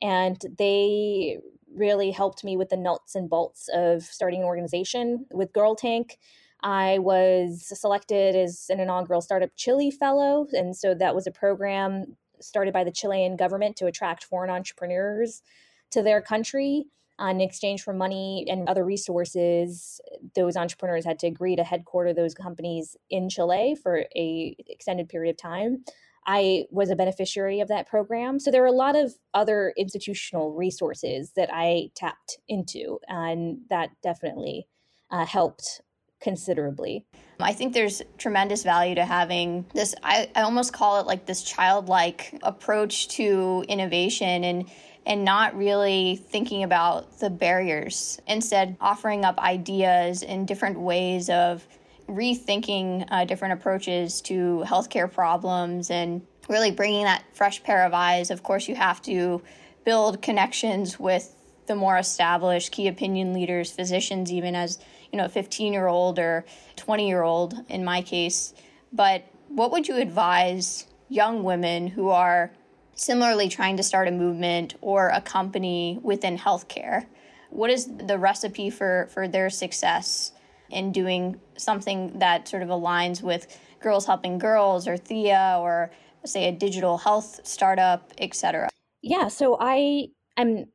And 0.00 0.40
they 0.58 1.38
really 1.74 2.10
helped 2.10 2.44
me 2.44 2.56
with 2.56 2.68
the 2.68 2.76
nuts 2.76 3.14
and 3.14 3.28
bolts 3.28 3.68
of 3.72 4.02
starting 4.02 4.40
an 4.40 4.46
organization 4.46 5.26
with 5.32 5.52
Girl 5.52 5.74
Tank. 5.74 6.18
I 6.62 6.98
was 6.98 7.72
selected 7.78 8.36
as 8.36 8.66
an 8.70 8.80
inaugural 8.80 9.20
Startup 9.20 9.50
Chile 9.56 9.90
Fellow. 9.90 10.46
And 10.52 10.76
so 10.76 10.94
that 10.94 11.14
was 11.14 11.26
a 11.26 11.32
program 11.32 12.16
started 12.40 12.72
by 12.72 12.84
the 12.84 12.92
Chilean 12.92 13.36
government 13.36 13.76
to 13.76 13.86
attract 13.86 14.24
foreign 14.24 14.50
entrepreneurs 14.50 15.42
to 15.90 16.02
their 16.02 16.20
country. 16.20 16.86
Uh, 17.20 17.26
in 17.26 17.40
exchange 17.40 17.82
for 17.82 17.92
money 17.92 18.44
and 18.48 18.68
other 18.68 18.84
resources, 18.84 20.00
those 20.34 20.56
entrepreneurs 20.56 21.04
had 21.04 21.18
to 21.20 21.28
agree 21.28 21.54
to 21.54 21.62
headquarter 21.62 22.12
those 22.12 22.34
companies 22.34 22.96
in 23.08 23.28
Chile 23.28 23.76
for 23.80 24.04
a 24.16 24.56
extended 24.66 25.08
period 25.08 25.30
of 25.30 25.36
time. 25.36 25.84
I 26.26 26.64
was 26.70 26.90
a 26.90 26.96
beneficiary 26.96 27.60
of 27.60 27.68
that 27.68 27.86
program. 27.86 28.40
So 28.40 28.50
there 28.50 28.62
are 28.64 28.66
a 28.66 28.72
lot 28.72 28.96
of 28.96 29.14
other 29.32 29.72
institutional 29.76 30.52
resources 30.52 31.32
that 31.36 31.50
I 31.52 31.90
tapped 31.94 32.38
into, 32.48 32.98
and 33.06 33.58
that 33.70 33.90
definitely 34.02 34.66
uh, 35.10 35.26
helped 35.26 35.82
considerably. 36.20 37.04
I 37.38 37.52
think 37.52 37.74
there's 37.74 38.00
tremendous 38.16 38.62
value 38.62 38.94
to 38.94 39.04
having 39.04 39.66
this, 39.74 39.94
I, 40.02 40.30
I 40.34 40.42
almost 40.42 40.72
call 40.72 40.98
it 41.00 41.06
like 41.06 41.26
this 41.26 41.42
childlike 41.42 42.38
approach 42.42 43.08
to 43.08 43.64
innovation 43.68 44.42
and 44.44 44.70
and 45.06 45.24
not 45.24 45.56
really 45.56 46.16
thinking 46.16 46.62
about 46.62 47.18
the 47.20 47.30
barriers. 47.30 48.20
Instead, 48.26 48.76
offering 48.80 49.24
up 49.24 49.38
ideas 49.38 50.22
and 50.22 50.48
different 50.48 50.80
ways 50.80 51.28
of 51.28 51.66
rethinking 52.08 53.06
uh, 53.10 53.24
different 53.24 53.54
approaches 53.54 54.20
to 54.22 54.64
healthcare 54.66 55.10
problems 55.10 55.90
and 55.90 56.22
really 56.48 56.70
bringing 56.70 57.04
that 57.04 57.24
fresh 57.32 57.62
pair 57.62 57.84
of 57.84 57.94
eyes. 57.94 58.30
Of 58.30 58.42
course, 58.42 58.68
you 58.68 58.74
have 58.74 59.00
to 59.02 59.42
build 59.84 60.22
connections 60.22 60.98
with 60.98 61.34
the 61.66 61.74
more 61.74 61.96
established 61.96 62.72
key 62.72 62.88
opinion 62.88 63.32
leaders, 63.32 63.70
physicians, 63.70 64.30
even 64.32 64.54
as 64.54 64.78
you 65.12 65.18
know, 65.18 65.26
a 65.26 65.28
15 65.28 65.72
year 65.72 65.86
old 65.86 66.18
or 66.18 66.44
20 66.76 67.08
year 67.08 67.22
old 67.22 67.54
in 67.68 67.84
my 67.84 68.02
case. 68.02 68.52
But 68.92 69.24
what 69.48 69.70
would 69.70 69.88
you 69.88 69.96
advise 69.96 70.86
young 71.08 71.44
women 71.44 71.86
who 71.86 72.08
are 72.08 72.52
similarly 72.94 73.48
trying 73.48 73.76
to 73.76 73.82
start 73.82 74.08
a 74.08 74.10
movement 74.10 74.74
or 74.80 75.08
a 75.08 75.20
company 75.20 75.98
within 76.02 76.38
healthcare? 76.38 77.06
What 77.50 77.70
is 77.70 77.88
the 77.96 78.18
recipe 78.18 78.70
for, 78.70 79.08
for 79.12 79.28
their 79.28 79.50
success 79.50 80.32
in 80.70 80.92
doing 80.92 81.40
something 81.56 82.18
that 82.18 82.48
sort 82.48 82.62
of 82.62 82.68
aligns 82.68 83.22
with 83.22 83.46
Girls 83.80 84.06
Helping 84.06 84.38
Girls 84.38 84.88
or 84.88 84.96
Thea 84.96 85.58
or 85.60 85.90
say 86.24 86.48
a 86.48 86.52
digital 86.52 86.98
health 86.98 87.40
startup, 87.44 88.12
etc.? 88.18 88.68
Yeah, 89.02 89.28
so 89.28 89.56
I 89.60 90.08
am 90.36 90.66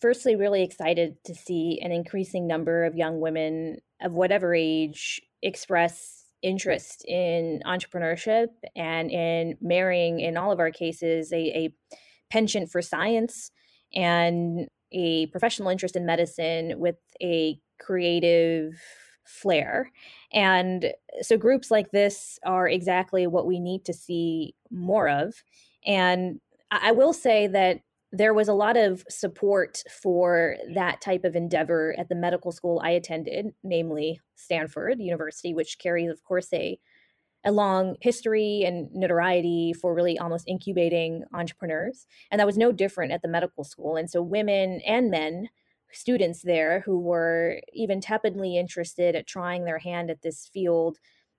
firstly 0.00 0.36
really 0.36 0.62
excited 0.62 1.16
to 1.24 1.34
see 1.34 1.80
an 1.82 1.92
increasing 1.92 2.46
number 2.46 2.84
of 2.84 2.94
young 2.94 3.20
women 3.20 3.78
of 4.00 4.14
whatever 4.14 4.54
age 4.54 5.20
express 5.42 6.24
interest 6.42 7.04
in 7.06 7.60
entrepreneurship 7.66 8.48
and 8.76 9.10
in 9.10 9.56
marrying 9.60 10.20
in 10.20 10.36
all 10.36 10.52
of 10.52 10.60
our 10.60 10.70
cases 10.70 11.32
a, 11.32 11.36
a 11.36 11.74
penchant 12.30 12.70
for 12.70 12.82
science 12.82 13.50
and 13.94 14.68
a 14.92 15.26
professional 15.26 15.68
interest 15.68 15.96
in 15.96 16.06
medicine 16.06 16.74
with 16.78 16.96
a 17.22 17.58
creative 17.80 18.74
flair. 19.24 19.90
And 20.32 20.92
so 21.20 21.36
groups 21.36 21.70
like 21.70 21.90
this 21.90 22.38
are 22.44 22.68
exactly 22.68 23.26
what 23.26 23.46
we 23.46 23.60
need 23.60 23.84
to 23.84 23.92
see 23.92 24.54
more 24.70 25.08
of. 25.08 25.34
And 25.86 26.40
i 26.70 26.92
will 26.92 27.14
say 27.14 27.46
that 27.46 27.80
there 28.12 28.32
was 28.32 28.48
a 28.48 28.54
lot 28.54 28.76
of 28.76 29.04
support 29.08 29.82
for 29.90 30.56
that 30.74 31.00
type 31.00 31.24
of 31.24 31.36
endeavor 31.36 31.94
at 31.98 32.08
the 32.08 32.14
medical 32.14 32.52
school 32.52 32.80
I 32.82 32.90
attended, 32.90 33.52
namely 33.62 34.20
Stanford 34.34 34.98
University, 34.98 35.52
which 35.52 35.78
carries, 35.78 36.10
of 36.10 36.24
course, 36.24 36.48
a, 36.54 36.78
a 37.44 37.52
long 37.52 37.96
history 38.00 38.62
and 38.66 38.88
notoriety 38.94 39.74
for 39.74 39.94
really 39.94 40.18
almost 40.18 40.48
incubating 40.48 41.24
entrepreneurs. 41.34 42.06
And 42.30 42.40
that 42.40 42.46
was 42.46 42.56
no 42.56 42.72
different 42.72 43.12
at 43.12 43.20
the 43.20 43.28
medical 43.28 43.62
school. 43.62 43.96
And 43.96 44.08
so, 44.08 44.22
women 44.22 44.80
and 44.86 45.10
men, 45.10 45.50
students 45.92 46.42
there 46.42 46.80
who 46.80 46.98
were 46.98 47.60
even 47.74 48.00
tepidly 48.00 48.56
interested 48.58 49.16
at 49.16 49.26
trying 49.26 49.64
their 49.64 49.78
hand 49.78 50.10
at 50.10 50.22
this 50.22 50.48
field, 50.50 50.96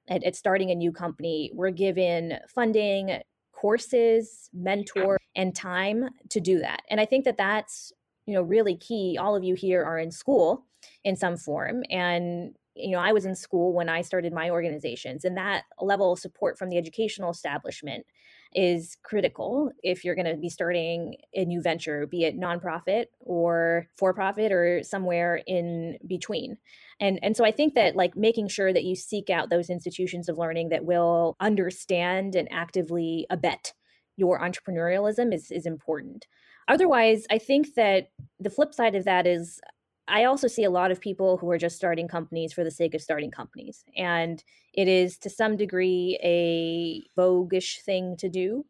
at, 0.07 0.23
at 0.23 0.35
starting 0.35 0.69
a 0.69 0.75
new 0.75 0.91
company, 0.91 1.51
were 1.53 1.71
given 1.71 2.37
funding, 2.47 3.21
courses, 3.59 4.49
mentor, 4.53 5.17
and 5.35 5.53
time 5.55 6.09
to 6.29 6.39
do 6.39 6.59
that. 6.59 6.81
And 6.89 7.01
I 7.01 7.05
think 7.05 7.25
that 7.25 7.37
that's, 7.37 7.91
you 8.25 8.33
know, 8.33 8.41
really 8.41 8.77
key. 8.77 9.17
All 9.19 9.35
of 9.35 9.43
you 9.43 9.55
here 9.55 9.83
are 9.83 9.99
in 9.99 10.11
school 10.11 10.65
in 11.03 11.15
some 11.15 11.37
form. 11.37 11.83
And, 11.89 12.55
you 12.75 12.91
know, 12.91 12.99
I 12.99 13.11
was 13.11 13.25
in 13.25 13.35
school 13.35 13.73
when 13.73 13.89
I 13.89 14.01
started 14.01 14.33
my 14.33 14.49
organizations, 14.49 15.25
and 15.25 15.37
that 15.37 15.63
level 15.79 16.13
of 16.13 16.19
support 16.19 16.57
from 16.57 16.69
the 16.69 16.77
educational 16.77 17.31
establishment 17.31 18.05
is 18.53 18.97
critical 19.03 19.71
if 19.83 20.03
you're 20.03 20.15
going 20.15 20.25
to 20.25 20.35
be 20.35 20.49
starting 20.49 21.15
a 21.35 21.45
new 21.45 21.61
venture, 21.61 22.07
be 22.07 22.23
it 22.23 22.39
nonprofit 22.39 23.05
or 23.19 23.85
for 23.95 24.13
profit 24.13 24.51
or 24.51 24.81
somewhere 24.83 25.41
in 25.45 25.97
between. 26.07 26.57
And 26.99 27.19
and 27.21 27.37
so 27.37 27.45
I 27.45 27.51
think 27.51 27.75
that 27.75 27.95
like 27.95 28.15
making 28.15 28.47
sure 28.47 28.73
that 28.73 28.83
you 28.83 28.95
seek 28.95 29.29
out 29.29 29.49
those 29.49 29.69
institutions 29.69 30.29
of 30.29 30.37
learning 30.37 30.69
that 30.69 30.85
will 30.85 31.37
understand 31.39 32.35
and 32.35 32.47
actively 32.51 33.27
abet 33.29 33.73
your 34.17 34.39
entrepreneurialism 34.39 35.33
is 35.33 35.51
is 35.51 35.65
important. 35.65 36.25
Otherwise, 36.67 37.25
I 37.31 37.37
think 37.37 37.75
that 37.75 38.09
the 38.39 38.49
flip 38.49 38.73
side 38.73 38.95
of 38.95 39.05
that 39.05 39.27
is 39.27 39.61
I 40.09 40.25
also 40.25 40.47
see 40.47 40.63
a 40.63 40.69
lot 40.71 40.91
of 40.91 40.99
people 40.99 41.37
who 41.37 41.49
are 41.51 41.57
just 41.57 41.75
starting 41.75 42.07
companies 42.07 42.53
for 42.53 42.63
the 42.63 42.71
sake 42.71 42.93
of 42.93 43.01
starting 43.01 43.31
companies. 43.31 43.85
And 43.95 44.43
it 44.73 44.87
is 44.87 45.17
to 45.19 45.29
some 45.29 45.57
degree 45.57 46.19
a 46.23 47.07
voguish 47.19 47.81
thing 47.81 48.17
to 48.17 48.29
do. 48.29 48.65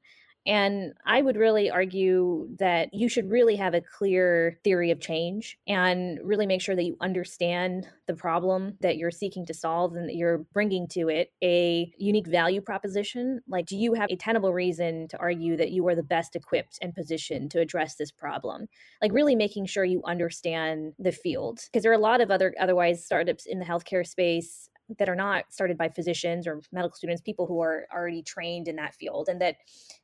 And 0.49 0.93
I 1.05 1.21
would 1.21 1.37
really 1.37 1.69
argue 1.69 2.49
that 2.57 2.91
you 2.91 3.07
should 3.07 3.29
really 3.29 3.55
have 3.57 3.75
a 3.75 3.81
clear 3.81 4.57
theory 4.63 4.89
of 4.89 4.99
change 4.99 5.59
and 5.67 6.17
really 6.23 6.47
make 6.47 6.59
sure 6.59 6.75
that 6.75 6.85
you 6.85 6.97
understand 6.99 7.87
the 8.07 8.15
problem 8.15 8.75
that 8.81 8.97
you're 8.97 9.11
seeking 9.11 9.45
to 9.45 9.53
solve 9.53 9.93
and 9.93 10.09
that 10.09 10.15
you're 10.15 10.39
bringing 10.51 10.87
to 10.87 11.07
it 11.07 11.31
a 11.43 11.93
unique 11.99 12.25
value 12.25 12.61
proposition. 12.61 13.41
Like, 13.47 13.67
do 13.67 13.77
you 13.77 13.93
have 13.93 14.09
a 14.09 14.15
tenable 14.15 14.51
reason 14.51 15.07
to 15.09 15.19
argue 15.19 15.55
that 15.55 15.69
you 15.69 15.87
are 15.87 15.93
the 15.93 16.01
best 16.01 16.35
equipped 16.35 16.79
and 16.81 16.95
positioned 16.95 17.51
to 17.51 17.59
address 17.59 17.97
this 17.97 18.09
problem? 18.09 18.67
Like, 19.03 19.13
really 19.13 19.35
making 19.35 19.67
sure 19.67 19.85
you 19.85 20.01
understand 20.03 20.93
the 20.97 21.11
field. 21.11 21.59
Because 21.65 21.83
there 21.83 21.91
are 21.91 21.95
a 21.95 21.99
lot 21.99 22.21
of 22.21 22.31
other, 22.31 22.55
otherwise, 22.59 23.05
startups 23.05 23.45
in 23.45 23.59
the 23.59 23.65
healthcare 23.65 24.05
space 24.05 24.67
that 24.97 25.09
are 25.09 25.15
not 25.15 25.45
started 25.53 25.77
by 25.77 25.89
physicians 25.89 26.47
or 26.47 26.61
medical 26.71 26.95
students, 26.95 27.21
people 27.21 27.45
who 27.45 27.61
are 27.61 27.87
already 27.93 28.23
trained 28.23 28.67
in 28.67 28.75
that 28.77 28.95
field, 28.95 29.29
and 29.29 29.41
that 29.41 29.57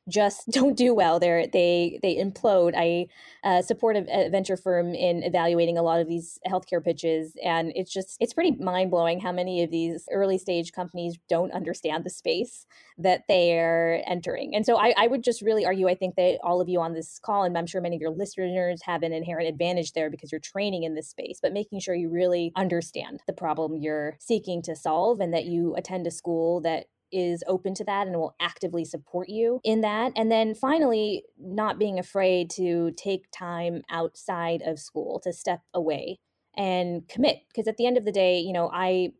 just 0.08 0.48
don't 0.50 0.76
do 0.76 0.94
well. 0.94 1.18
They're, 1.18 1.46
they 1.46 1.98
they 2.02 2.16
implode. 2.16 2.74
I 2.76 3.06
uh, 3.44 3.62
support 3.62 3.96
a, 3.96 4.26
a, 4.26 4.30
venture 4.30 4.56
firm 4.56 4.94
in 4.94 5.22
evaluating 5.22 5.78
a 5.78 5.82
lot 5.82 6.00
of 6.00 6.08
these 6.08 6.38
healthcare 6.46 6.82
pitches, 6.82 7.36
and 7.42 7.72
it's 7.74 7.92
just 7.92 8.16
it's 8.20 8.32
pretty 8.32 8.52
mind 8.62 8.90
blowing 8.90 9.20
how 9.20 9.32
many 9.32 9.62
of 9.62 9.70
these 9.70 10.08
early 10.12 10.38
stage 10.38 10.72
companies 10.72 11.18
don't 11.28 11.52
understand 11.52 12.04
the 12.04 12.10
space 12.10 12.66
that 12.98 13.24
they're 13.28 14.02
entering. 14.06 14.54
And 14.54 14.64
so 14.64 14.76
I, 14.76 14.94
I 14.96 15.06
would 15.06 15.22
just 15.22 15.42
really 15.42 15.66
argue. 15.66 15.88
I 15.88 15.94
think 15.94 16.14
that 16.16 16.38
all 16.42 16.60
of 16.60 16.68
you 16.68 16.80
on 16.80 16.94
this 16.94 17.18
call, 17.18 17.44
and 17.44 17.56
I'm 17.58 17.66
sure 17.66 17.80
many 17.80 17.96
of 17.96 18.02
your 18.02 18.10
listeners 18.10 18.80
have 18.84 19.02
an 19.02 19.12
inherent 19.12 19.48
advantage 19.48 19.92
there 19.92 20.10
because 20.10 20.32
you're 20.32 20.40
training 20.40 20.84
in 20.84 20.94
this 20.94 21.08
space, 21.08 21.38
but 21.42 21.52
making 21.52 21.80
sure 21.80 21.94
you 21.94 22.08
really 22.08 22.52
understand 22.56 23.20
the 23.26 23.32
problem 23.32 23.76
you're 23.76 24.16
seeking 24.18 24.62
solve, 24.76 25.20
and 25.20 25.34
that 25.34 25.46
you 25.46 25.74
attend 25.76 26.06
a 26.06 26.10
school 26.10 26.60
that 26.62 26.86
is 27.12 27.44
open 27.46 27.74
to 27.74 27.84
that 27.84 28.06
and 28.06 28.16
will 28.16 28.34
actively 28.40 28.84
support 28.84 29.28
you 29.28 29.60
in 29.64 29.80
that. 29.80 30.12
And 30.16 30.30
then 30.30 30.54
finally, 30.54 31.24
not 31.38 31.78
being 31.78 31.98
afraid 31.98 32.50
to 32.50 32.90
take 32.92 33.26
time 33.30 33.82
outside 33.90 34.62
of 34.62 34.78
school 34.78 35.20
to 35.20 35.32
step 35.32 35.60
away 35.72 36.18
and 36.56 37.08
commit. 37.08 37.38
Because 37.48 37.68
at 37.68 37.76
the 37.76 37.86
end 37.86 37.96
of 37.96 38.04
the 38.04 38.12
day, 38.12 38.40
you 38.40 38.52
know, 38.52 38.70
I 38.72 39.12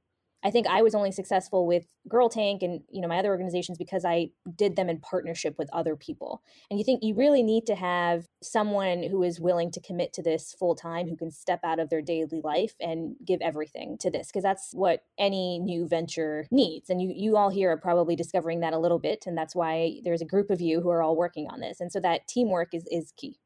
I 0.46 0.50
think 0.52 0.68
I 0.68 0.80
was 0.80 0.94
only 0.94 1.10
successful 1.10 1.66
with 1.66 1.86
Girl 2.08 2.28
Tank 2.28 2.62
and 2.62 2.80
you 2.88 3.00
know 3.00 3.08
my 3.08 3.18
other 3.18 3.30
organizations 3.30 3.78
because 3.78 4.04
I 4.04 4.28
did 4.54 4.76
them 4.76 4.88
in 4.88 5.00
partnership 5.00 5.58
with 5.58 5.68
other 5.72 5.96
people. 5.96 6.40
And 6.70 6.78
you 6.78 6.84
think 6.84 7.02
you 7.02 7.16
really 7.16 7.42
need 7.42 7.66
to 7.66 7.74
have 7.74 8.28
someone 8.44 9.02
who 9.02 9.24
is 9.24 9.40
willing 9.40 9.72
to 9.72 9.80
commit 9.80 10.12
to 10.12 10.22
this 10.22 10.54
full 10.56 10.76
time, 10.76 11.08
who 11.08 11.16
can 11.16 11.32
step 11.32 11.60
out 11.64 11.80
of 11.80 11.90
their 11.90 12.00
daily 12.00 12.40
life 12.44 12.74
and 12.80 13.16
give 13.26 13.40
everything 13.40 13.98
to 13.98 14.08
this 14.08 14.28
because 14.28 14.44
that's 14.44 14.70
what 14.72 15.00
any 15.18 15.58
new 15.58 15.88
venture 15.88 16.46
needs. 16.52 16.90
And 16.90 17.02
you 17.02 17.12
you 17.12 17.36
all 17.36 17.50
here 17.50 17.72
are 17.72 17.76
probably 17.76 18.14
discovering 18.14 18.60
that 18.60 18.72
a 18.72 18.78
little 18.78 19.00
bit 19.00 19.24
and 19.26 19.36
that's 19.36 19.56
why 19.56 20.00
there's 20.04 20.22
a 20.22 20.26
group 20.26 20.50
of 20.50 20.60
you 20.60 20.80
who 20.80 20.90
are 20.90 21.02
all 21.02 21.16
working 21.16 21.48
on 21.50 21.58
this. 21.58 21.80
And 21.80 21.90
so 21.90 21.98
that 21.98 22.28
teamwork 22.28 22.72
is 22.72 22.86
is 22.88 23.12
key. 23.16 23.40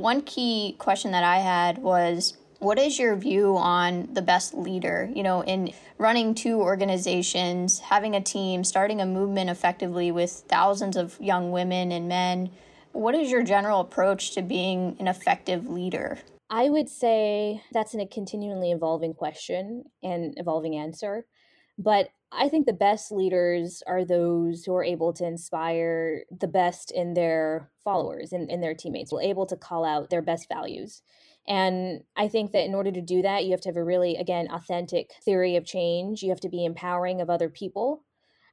One 0.00 0.22
key 0.22 0.76
question 0.78 1.10
that 1.10 1.24
I 1.24 1.40
had 1.40 1.76
was 1.76 2.32
what 2.58 2.78
is 2.78 2.98
your 2.98 3.16
view 3.16 3.58
on 3.58 4.08
the 4.14 4.22
best 4.22 4.54
leader? 4.54 5.10
You 5.14 5.22
know, 5.22 5.42
in 5.42 5.74
running 5.98 6.34
two 6.34 6.58
organizations, 6.58 7.80
having 7.80 8.16
a 8.16 8.20
team, 8.22 8.64
starting 8.64 9.02
a 9.02 9.06
movement 9.06 9.50
effectively 9.50 10.10
with 10.10 10.30
thousands 10.48 10.96
of 10.96 11.20
young 11.20 11.52
women 11.52 11.92
and 11.92 12.08
men. 12.08 12.48
What 12.92 13.14
is 13.14 13.30
your 13.30 13.42
general 13.42 13.80
approach 13.80 14.32
to 14.32 14.42
being 14.42 14.96
an 14.98 15.06
effective 15.06 15.68
leader? 15.68 16.18
I 16.48 16.70
would 16.70 16.88
say 16.88 17.62
that's 17.70 17.94
a 17.94 18.06
continually 18.06 18.72
evolving 18.72 19.12
question 19.12 19.84
and 20.02 20.32
evolving 20.38 20.76
answer. 20.76 21.26
But 21.76 22.08
I 22.32 22.48
think 22.48 22.66
the 22.66 22.72
best 22.72 23.10
leaders 23.10 23.82
are 23.86 24.04
those 24.04 24.64
who 24.64 24.74
are 24.74 24.84
able 24.84 25.12
to 25.14 25.26
inspire 25.26 26.24
the 26.30 26.46
best 26.46 26.90
in 26.92 27.14
their 27.14 27.70
followers 27.82 28.32
and 28.32 28.44
in, 28.44 28.56
in 28.56 28.60
their 28.60 28.74
teammates, 28.74 29.12
able 29.12 29.46
to 29.46 29.56
call 29.56 29.84
out 29.84 30.10
their 30.10 30.22
best 30.22 30.48
values. 30.48 31.02
And 31.48 32.04
I 32.16 32.28
think 32.28 32.52
that 32.52 32.64
in 32.64 32.74
order 32.74 32.92
to 32.92 33.00
do 33.00 33.22
that, 33.22 33.44
you 33.44 33.50
have 33.50 33.60
to 33.62 33.68
have 33.68 33.76
a 33.76 33.84
really, 33.84 34.16
again, 34.16 34.48
authentic 34.52 35.12
theory 35.24 35.56
of 35.56 35.64
change. 35.64 36.22
You 36.22 36.28
have 36.28 36.40
to 36.40 36.48
be 36.48 36.64
empowering 36.64 37.20
of 37.20 37.30
other 37.30 37.48
people. 37.48 38.04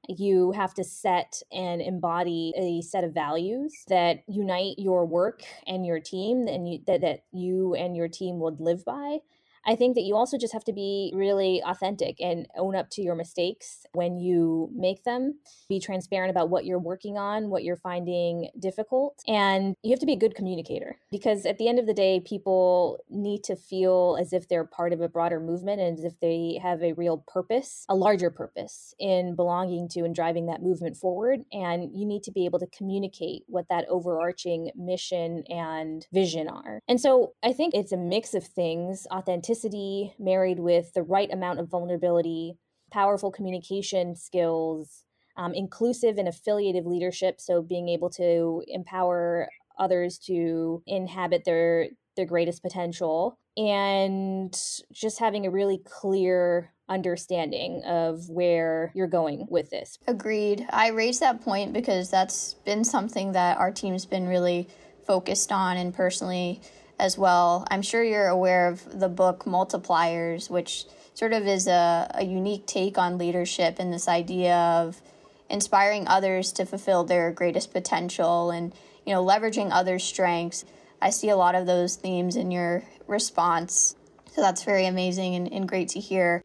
You 0.07 0.53
have 0.53 0.73
to 0.75 0.83
set 0.83 1.41
and 1.51 1.81
embody 1.81 2.53
a 2.55 2.81
set 2.81 3.03
of 3.03 3.13
values 3.13 3.83
that 3.89 4.23
unite 4.27 4.79
your 4.79 5.05
work 5.05 5.43
and 5.67 5.85
your 5.85 5.99
team 5.99 6.47
and 6.47 6.67
you, 6.67 6.79
that, 6.87 7.01
that 7.01 7.25
you 7.31 7.75
and 7.75 7.95
your 7.95 8.07
team 8.07 8.39
would 8.39 8.59
live 8.59 8.85
by. 8.85 9.19
I 9.65 9.75
think 9.75 9.95
that 9.95 10.03
you 10.03 10.15
also 10.15 10.37
just 10.37 10.53
have 10.53 10.63
to 10.65 10.73
be 10.73 11.11
really 11.15 11.61
authentic 11.65 12.17
and 12.19 12.47
own 12.57 12.75
up 12.75 12.89
to 12.91 13.01
your 13.01 13.15
mistakes 13.15 13.85
when 13.93 14.17
you 14.17 14.69
make 14.73 15.03
them. 15.03 15.39
Be 15.69 15.79
transparent 15.79 16.31
about 16.31 16.49
what 16.49 16.65
you're 16.65 16.79
working 16.79 17.17
on, 17.17 17.49
what 17.49 17.63
you're 17.63 17.75
finding 17.75 18.49
difficult, 18.59 19.21
and 19.27 19.75
you 19.83 19.91
have 19.91 19.99
to 19.99 20.05
be 20.05 20.13
a 20.13 20.17
good 20.17 20.35
communicator 20.35 20.97
because 21.11 21.45
at 21.45 21.57
the 21.57 21.67
end 21.67 21.79
of 21.79 21.85
the 21.85 21.93
day, 21.93 22.19
people 22.19 22.99
need 23.09 23.43
to 23.43 23.55
feel 23.55 24.17
as 24.19 24.33
if 24.33 24.47
they're 24.47 24.65
part 24.65 24.93
of 24.93 25.01
a 25.01 25.09
broader 25.09 25.39
movement 25.39 25.81
and 25.81 25.97
as 25.97 26.05
if 26.05 26.19
they 26.19 26.59
have 26.61 26.81
a 26.81 26.93
real 26.93 27.23
purpose, 27.27 27.85
a 27.89 27.95
larger 27.95 28.29
purpose 28.29 28.93
in 28.99 29.35
belonging 29.35 29.89
to 29.89 30.01
and 30.01 30.15
driving 30.15 30.45
that 30.45 30.61
movement 30.61 30.95
forward. 30.95 31.41
And 31.51 31.89
you 31.93 32.05
need 32.05 32.23
to 32.23 32.31
be 32.31 32.45
able 32.45 32.59
to 32.59 32.67
communicate 32.67 33.43
what 33.47 33.65
that 33.69 33.85
overarching 33.89 34.71
mission 34.75 35.43
and 35.49 36.05
vision 36.13 36.47
are. 36.47 36.81
And 36.87 37.01
so 37.01 37.33
I 37.43 37.53
think 37.53 37.73
it's 37.73 37.91
a 37.91 37.97
mix 37.97 38.33
of 38.33 38.45
things 38.45 39.05
authenticity 39.11 39.56
authenticity 39.57 40.13
married 40.19 40.59
with 40.59 40.93
the 40.93 41.03
right 41.03 41.31
amount 41.31 41.59
of 41.59 41.69
vulnerability, 41.69 42.57
powerful 42.91 43.31
communication 43.31 44.15
skills, 44.15 45.03
um, 45.37 45.53
inclusive 45.53 46.17
and 46.17 46.27
affiliative 46.27 46.85
leadership. 46.85 47.39
So 47.39 47.61
being 47.61 47.89
able 47.89 48.09
to 48.11 48.63
empower 48.67 49.49
others 49.79 50.17
to 50.25 50.81
inhabit 50.87 51.43
their 51.45 51.87
their 52.15 52.25
greatest 52.25 52.63
potential 52.63 53.37
and 53.55 54.51
just 54.91 55.19
having 55.19 55.45
a 55.45 55.51
really 55.51 55.79
clear 55.85 56.73
understanding 56.89 57.83
of 57.85 58.27
where 58.27 58.91
you're 58.95 59.05
going 59.05 59.45
with 59.51 59.69
this. 59.69 59.99
Agreed. 60.07 60.65
I 60.71 60.89
raised 60.89 61.19
that 61.19 61.41
point 61.41 61.73
because 61.73 62.09
that's 62.09 62.55
been 62.65 62.83
something 62.83 63.33
that 63.33 63.59
our 63.59 63.71
team's 63.71 64.07
been 64.07 64.27
really 64.27 64.67
focused 65.05 65.51
on 65.51 65.77
and 65.77 65.93
personally 65.93 66.59
as 66.99 67.17
well. 67.17 67.65
I'm 67.69 67.81
sure 67.81 68.03
you're 68.03 68.27
aware 68.27 68.67
of 68.67 68.99
the 68.99 69.09
book 69.09 69.45
Multipliers, 69.45 70.49
which 70.49 70.85
sort 71.13 71.33
of 71.33 71.47
is 71.47 71.67
a, 71.67 72.09
a 72.13 72.23
unique 72.23 72.65
take 72.65 72.97
on 72.97 73.17
leadership 73.17 73.77
and 73.79 73.91
this 73.91 74.07
idea 74.07 74.55
of 74.55 75.01
inspiring 75.49 76.07
others 76.07 76.51
to 76.53 76.65
fulfill 76.65 77.03
their 77.03 77.31
greatest 77.31 77.71
potential 77.71 78.51
and 78.51 78.73
you 79.05 79.13
know 79.13 79.23
leveraging 79.23 79.69
others' 79.71 80.03
strengths. 80.03 80.65
I 81.01 81.11
see 81.11 81.29
a 81.29 81.37
lot 81.37 81.55
of 81.55 81.65
those 81.65 81.95
themes 81.95 82.35
in 82.35 82.51
your 82.51 82.83
response. 83.05 83.95
So 84.33 84.41
that's 84.41 84.63
very 84.63 84.85
amazing 84.85 85.35
and, 85.35 85.51
and 85.51 85.67
great 85.67 85.89
to 85.89 85.99
hear. 85.99 86.41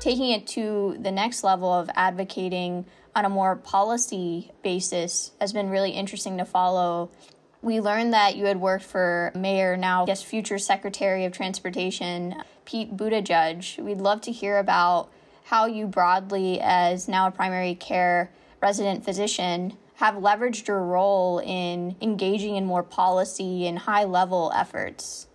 Taking 0.00 0.30
it 0.30 0.46
to 0.48 0.96
the 1.00 1.10
next 1.10 1.42
level 1.42 1.72
of 1.72 1.90
advocating 1.94 2.86
on 3.16 3.24
a 3.24 3.30
more 3.30 3.56
policy 3.56 4.52
basis 4.62 5.32
has 5.40 5.50
been 5.50 5.70
really 5.70 5.92
interesting 5.92 6.36
to 6.36 6.44
follow. 6.44 7.10
We 7.62 7.80
learned 7.80 8.12
that 8.12 8.36
you 8.36 8.44
had 8.44 8.60
worked 8.60 8.84
for 8.84 9.32
Mayor, 9.34 9.74
now 9.74 10.02
I 10.02 10.06
guess 10.06 10.22
future 10.22 10.58
Secretary 10.58 11.24
of 11.24 11.32
Transportation, 11.32 12.34
Pete 12.66 12.94
Buttigieg. 12.94 13.82
We'd 13.82 14.02
love 14.02 14.20
to 14.20 14.32
hear 14.32 14.58
about 14.58 15.10
how 15.44 15.64
you 15.64 15.86
broadly, 15.86 16.60
as 16.60 17.08
now 17.08 17.26
a 17.26 17.30
primary 17.30 17.74
care 17.74 18.30
resident 18.60 19.02
physician, 19.02 19.78
have 19.94 20.16
leveraged 20.16 20.68
your 20.68 20.82
role 20.82 21.38
in 21.38 21.96
engaging 22.02 22.56
in 22.56 22.66
more 22.66 22.82
policy 22.82 23.66
and 23.66 23.78
high 23.78 24.04
level 24.04 24.52
efforts. 24.54 25.26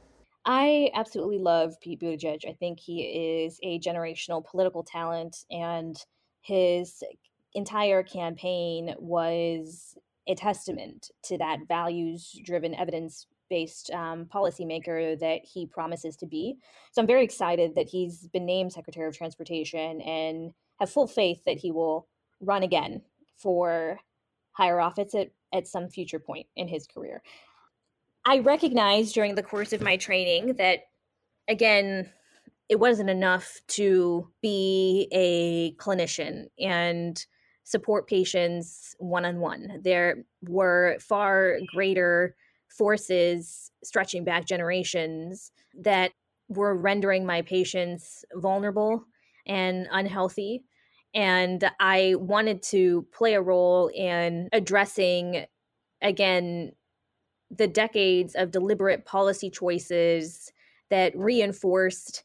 I 0.45 0.91
absolutely 0.93 1.39
love 1.39 1.81
Pete 1.81 1.99
Buttigieg. 1.99 2.47
I 2.47 2.53
think 2.53 2.79
he 2.79 3.01
is 3.43 3.59
a 3.63 3.79
generational 3.79 4.45
political 4.45 4.83
talent, 4.83 5.35
and 5.49 5.97
his 6.41 7.01
entire 7.53 8.03
campaign 8.03 8.95
was 8.99 9.97
a 10.27 10.35
testament 10.35 11.11
to 11.23 11.37
that 11.37 11.59
values 11.67 12.39
driven 12.43 12.75
evidence 12.75 13.27
based 13.49 13.91
um, 13.91 14.25
policymaker 14.33 15.19
that 15.19 15.41
he 15.43 15.65
promises 15.65 16.15
to 16.15 16.25
be. 16.25 16.55
So 16.93 17.01
I'm 17.01 17.07
very 17.07 17.23
excited 17.23 17.75
that 17.75 17.87
he's 17.87 18.27
been 18.29 18.45
named 18.45 18.71
Secretary 18.71 19.07
of 19.07 19.17
Transportation 19.17 19.99
and 20.01 20.53
have 20.79 20.89
full 20.89 21.07
faith 21.07 21.43
that 21.45 21.57
he 21.57 21.71
will 21.71 22.07
run 22.39 22.63
again 22.63 23.01
for 23.37 23.99
higher 24.53 24.79
office 24.79 25.13
at, 25.15 25.31
at 25.53 25.67
some 25.67 25.89
future 25.89 26.19
point 26.19 26.47
in 26.55 26.67
his 26.67 26.87
career. 26.87 27.21
I 28.25 28.39
recognized 28.39 29.13
during 29.13 29.35
the 29.35 29.43
course 29.43 29.73
of 29.73 29.81
my 29.81 29.97
training 29.97 30.55
that, 30.55 30.85
again, 31.47 32.09
it 32.69 32.79
wasn't 32.79 33.09
enough 33.09 33.59
to 33.67 34.29
be 34.41 35.09
a 35.11 35.73
clinician 35.73 36.45
and 36.57 37.25
support 37.63 38.07
patients 38.07 38.95
one 38.99 39.25
on 39.25 39.39
one. 39.39 39.79
There 39.83 40.23
were 40.47 40.97
far 40.99 41.57
greater 41.73 42.35
forces 42.69 43.71
stretching 43.83 44.23
back 44.23 44.45
generations 44.45 45.51
that 45.79 46.11
were 46.47 46.75
rendering 46.75 47.25
my 47.25 47.41
patients 47.41 48.25
vulnerable 48.35 49.05
and 49.45 49.87
unhealthy. 49.91 50.63
And 51.13 51.69
I 51.79 52.15
wanted 52.17 52.61
to 52.63 53.05
play 53.13 53.33
a 53.33 53.41
role 53.41 53.89
in 53.93 54.49
addressing, 54.53 55.45
again, 56.01 56.71
the 57.49 57.67
decades 57.67 58.35
of 58.35 58.51
deliberate 58.51 59.05
policy 59.05 59.49
choices 59.49 60.51
that 60.89 61.13
reinforced 61.17 62.23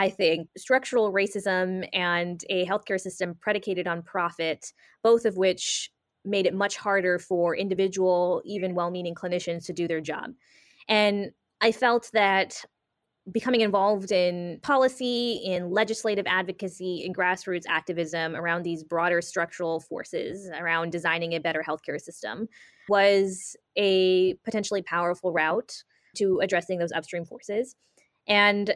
I 0.00 0.08
think 0.08 0.48
structural 0.56 1.12
racism 1.12 1.86
and 1.92 2.42
a 2.48 2.64
healthcare 2.64 2.98
system 2.98 3.34
predicated 3.38 3.86
on 3.86 4.02
profit, 4.02 4.72
both 5.02 5.26
of 5.26 5.36
which 5.36 5.90
made 6.24 6.46
it 6.46 6.54
much 6.54 6.78
harder 6.78 7.18
for 7.18 7.54
individual, 7.54 8.40
even 8.46 8.74
well 8.74 8.90
meaning 8.90 9.14
clinicians 9.14 9.66
to 9.66 9.74
do 9.74 9.86
their 9.86 10.00
job. 10.00 10.30
And 10.88 11.32
I 11.60 11.70
felt 11.70 12.08
that 12.14 12.64
becoming 13.30 13.60
involved 13.60 14.10
in 14.10 14.58
policy, 14.62 15.42
in 15.44 15.70
legislative 15.70 16.24
advocacy, 16.26 17.02
in 17.04 17.12
grassroots 17.12 17.66
activism 17.68 18.34
around 18.34 18.62
these 18.62 18.82
broader 18.82 19.20
structural 19.20 19.80
forces 19.80 20.48
around 20.58 20.92
designing 20.92 21.34
a 21.34 21.40
better 21.40 21.62
healthcare 21.62 22.00
system 22.00 22.48
was 22.88 23.54
a 23.76 24.32
potentially 24.44 24.80
powerful 24.80 25.30
route 25.30 25.84
to 26.16 26.40
addressing 26.40 26.78
those 26.78 26.90
upstream 26.90 27.26
forces. 27.26 27.76
And 28.26 28.74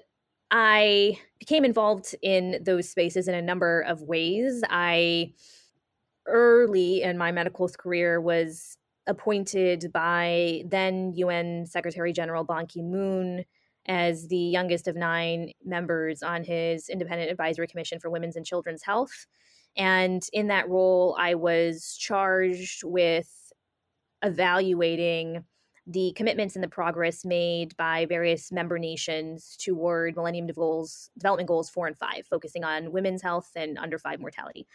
I 0.56 1.18
became 1.40 1.64
involved 1.64 2.14
in 2.22 2.62
those 2.62 2.88
spaces 2.88 3.26
in 3.26 3.34
a 3.34 3.42
number 3.42 3.80
of 3.80 4.02
ways. 4.02 4.62
I 4.70 5.32
early 6.26 7.02
in 7.02 7.18
my 7.18 7.32
medical 7.32 7.68
career 7.70 8.20
was 8.20 8.78
appointed 9.08 9.90
by 9.92 10.62
then 10.68 11.12
UN 11.16 11.66
Secretary 11.66 12.12
General 12.12 12.44
Ban 12.44 12.68
Ki 12.68 12.82
moon 12.82 13.44
as 13.86 14.28
the 14.28 14.36
youngest 14.36 14.86
of 14.86 14.94
nine 14.94 15.50
members 15.64 16.22
on 16.22 16.44
his 16.44 16.88
Independent 16.88 17.32
Advisory 17.32 17.66
Commission 17.66 17.98
for 17.98 18.08
Women's 18.08 18.36
and 18.36 18.46
Children's 18.46 18.84
Health. 18.84 19.26
And 19.76 20.24
in 20.32 20.46
that 20.46 20.68
role, 20.68 21.16
I 21.18 21.34
was 21.34 21.96
charged 21.98 22.84
with 22.84 23.52
evaluating 24.22 25.44
the 25.86 26.12
commitments 26.16 26.54
and 26.54 26.64
the 26.64 26.68
progress 26.68 27.24
made 27.24 27.76
by 27.76 28.06
various 28.06 28.50
member 28.50 28.78
nations 28.78 29.56
toward 29.58 30.16
Millennium 30.16 30.46
Goals, 30.46 31.10
Development 31.18 31.46
Goals 31.48 31.68
4 31.68 31.88
and 31.88 31.98
5, 31.98 32.26
focusing 32.28 32.64
on 32.64 32.92
women's 32.92 33.22
health 33.22 33.50
and 33.54 33.78
under 33.78 33.98
5 33.98 34.20
mortality 34.20 34.66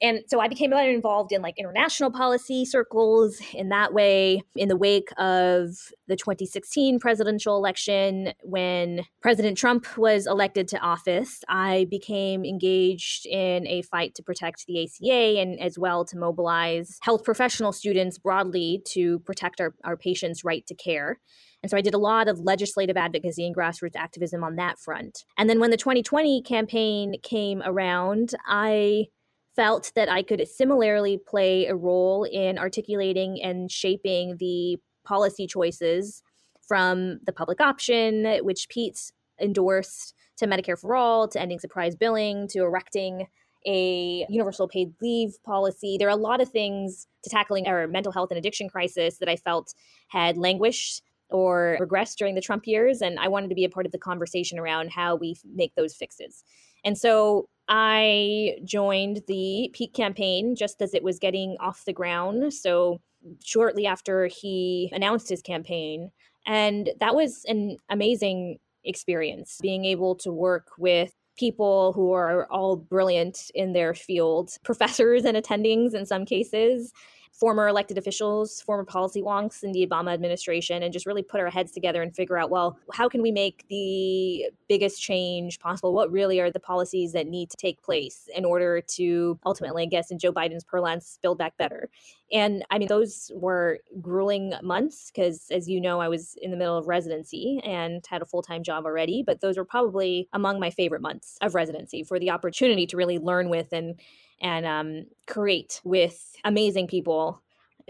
and 0.00 0.20
so 0.26 0.40
I 0.40 0.48
became 0.48 0.72
involved 0.72 1.32
in 1.32 1.42
like 1.42 1.58
international 1.58 2.10
policy 2.10 2.64
circles 2.64 3.40
in 3.54 3.68
that 3.68 3.92
way. 3.92 4.42
In 4.56 4.68
the 4.68 4.76
wake 4.76 5.10
of 5.18 5.76
the 6.08 6.16
2016 6.16 6.98
presidential 6.98 7.56
election, 7.56 8.32
when 8.42 9.04
President 9.20 9.56
Trump 9.56 9.96
was 9.96 10.26
elected 10.26 10.68
to 10.68 10.78
office, 10.78 11.40
I 11.48 11.86
became 11.90 12.44
engaged 12.44 13.26
in 13.26 13.66
a 13.66 13.82
fight 13.82 14.14
to 14.16 14.22
protect 14.22 14.66
the 14.66 14.84
ACA 14.84 15.40
and 15.40 15.60
as 15.60 15.78
well 15.78 16.04
to 16.06 16.18
mobilize 16.18 16.98
health 17.02 17.24
professional 17.24 17.72
students 17.72 18.18
broadly 18.18 18.82
to 18.86 19.20
protect 19.20 19.60
our, 19.60 19.74
our 19.84 19.96
patients' 19.96 20.44
right 20.44 20.66
to 20.66 20.74
care. 20.74 21.18
And 21.62 21.70
so 21.70 21.76
I 21.76 21.80
did 21.80 21.94
a 21.94 21.98
lot 21.98 22.28
of 22.28 22.40
legislative 22.40 22.96
advocacy 22.96 23.46
and 23.46 23.54
grassroots 23.54 23.94
activism 23.94 24.42
on 24.42 24.56
that 24.56 24.80
front. 24.80 25.24
And 25.38 25.48
then 25.48 25.60
when 25.60 25.70
the 25.70 25.76
2020 25.76 26.42
campaign 26.42 27.14
came 27.22 27.62
around, 27.64 28.34
I 28.46 29.06
felt 29.54 29.92
that 29.94 30.08
I 30.08 30.22
could 30.22 30.46
similarly 30.48 31.18
play 31.18 31.66
a 31.66 31.74
role 31.74 32.24
in 32.24 32.58
articulating 32.58 33.42
and 33.42 33.70
shaping 33.70 34.36
the 34.38 34.78
policy 35.04 35.46
choices 35.46 36.22
from 36.66 37.20
the 37.24 37.32
public 37.32 37.60
option, 37.60 38.38
which 38.42 38.68
Pete 38.68 39.12
endorsed, 39.40 40.14
to 40.38 40.46
Medicare 40.46 40.78
for 40.78 40.96
All, 40.96 41.28
to 41.28 41.40
ending 41.40 41.58
surprise 41.58 41.94
billing, 41.94 42.48
to 42.48 42.60
erecting 42.60 43.26
a 43.66 44.26
universal 44.28 44.66
paid 44.66 44.92
leave 45.00 45.34
policy. 45.44 45.96
There 45.98 46.08
are 46.08 46.10
a 46.10 46.16
lot 46.16 46.40
of 46.40 46.48
things 46.48 47.06
to 47.22 47.30
tackling 47.30 47.68
our 47.68 47.86
mental 47.86 48.12
health 48.12 48.30
and 48.30 48.38
addiction 48.38 48.68
crisis 48.68 49.18
that 49.18 49.28
I 49.28 49.36
felt 49.36 49.74
had 50.08 50.36
languished 50.36 51.02
or 51.30 51.78
regressed 51.80 52.16
during 52.16 52.34
the 52.34 52.40
Trump 52.40 52.66
years. 52.66 53.00
And 53.02 53.18
I 53.18 53.28
wanted 53.28 53.48
to 53.50 53.54
be 53.54 53.64
a 53.64 53.70
part 53.70 53.86
of 53.86 53.92
the 53.92 53.98
conversation 53.98 54.58
around 54.58 54.90
how 54.90 55.16
we 55.16 55.36
make 55.54 55.74
those 55.74 55.94
fixes. 55.94 56.44
And 56.84 56.98
so 56.98 57.48
I 57.68 58.58
joined 58.64 59.22
the 59.26 59.70
Pete 59.72 59.94
campaign 59.94 60.56
just 60.56 60.82
as 60.82 60.94
it 60.94 61.02
was 61.02 61.18
getting 61.18 61.56
off 61.60 61.84
the 61.84 61.92
ground. 61.92 62.52
So, 62.52 63.00
shortly 63.44 63.86
after 63.86 64.26
he 64.26 64.90
announced 64.92 65.28
his 65.28 65.42
campaign. 65.42 66.10
And 66.46 66.90
that 66.98 67.14
was 67.14 67.44
an 67.46 67.76
amazing 67.88 68.58
experience 68.84 69.58
being 69.62 69.84
able 69.84 70.16
to 70.16 70.32
work 70.32 70.68
with 70.76 71.12
people 71.38 71.92
who 71.92 72.12
are 72.12 72.50
all 72.50 72.76
brilliant 72.76 73.50
in 73.54 73.72
their 73.72 73.94
field, 73.94 74.50
professors 74.64 75.24
and 75.24 75.36
attendings 75.36 75.94
in 75.94 76.06
some 76.06 76.24
cases, 76.24 76.92
former 77.32 77.66
elected 77.66 77.98
officials, 77.98 78.60
former 78.60 78.84
policy 78.84 79.22
wonks 79.22 79.64
in 79.64 79.72
the 79.72 79.86
Obama 79.86 80.12
administration, 80.12 80.82
and 80.82 80.92
just 80.92 81.06
really 81.06 81.22
put 81.22 81.40
our 81.40 81.50
heads 81.50 81.72
together 81.72 82.02
and 82.02 82.14
figure 82.14 82.38
out, 82.38 82.50
well, 82.50 82.78
how 82.92 83.08
can 83.08 83.22
we 83.22 83.32
make 83.32 83.66
the 83.68 84.46
biggest 84.68 85.02
change 85.02 85.58
possible? 85.58 85.94
What 85.94 86.12
really 86.12 86.40
are 86.40 86.50
the 86.50 86.60
policies 86.60 87.12
that 87.12 87.26
need 87.26 87.50
to 87.50 87.56
take 87.56 87.82
place 87.82 88.28
in 88.34 88.44
order 88.44 88.80
to 88.80 89.38
ultimately, 89.46 89.84
I 89.84 89.86
guess, 89.86 90.10
in 90.10 90.18
Joe 90.18 90.32
Biden's 90.32 90.62
parlance, 90.62 91.18
build 91.22 91.38
back 91.38 91.56
better? 91.56 91.88
And 92.30 92.64
I 92.70 92.78
mean, 92.78 92.88
those 92.88 93.30
were 93.34 93.78
grueling 94.00 94.54
months 94.62 95.10
because, 95.10 95.46
as 95.50 95.68
you 95.68 95.80
know, 95.80 96.00
I 96.00 96.08
was 96.08 96.36
in 96.40 96.50
the 96.50 96.56
middle 96.56 96.76
of 96.76 96.86
residency 96.86 97.60
and 97.64 98.04
had 98.08 98.22
a 98.22 98.26
full 98.26 98.42
time 98.42 98.62
job 98.62 98.84
already. 98.84 99.22
But 99.26 99.40
those 99.40 99.56
were 99.56 99.64
probably 99.64 100.28
among 100.32 100.60
my 100.60 100.70
favorite 100.70 101.02
months 101.02 101.38
of 101.40 101.54
residency 101.54 102.04
for 102.04 102.18
the 102.18 102.30
opportunity 102.30 102.86
to 102.86 102.96
really 102.96 103.18
learn 103.18 103.48
with 103.48 103.72
and 103.72 104.00
and 104.42 104.66
um, 104.66 105.04
create 105.26 105.80
with 105.84 106.20
amazing 106.44 106.88
people 106.88 107.42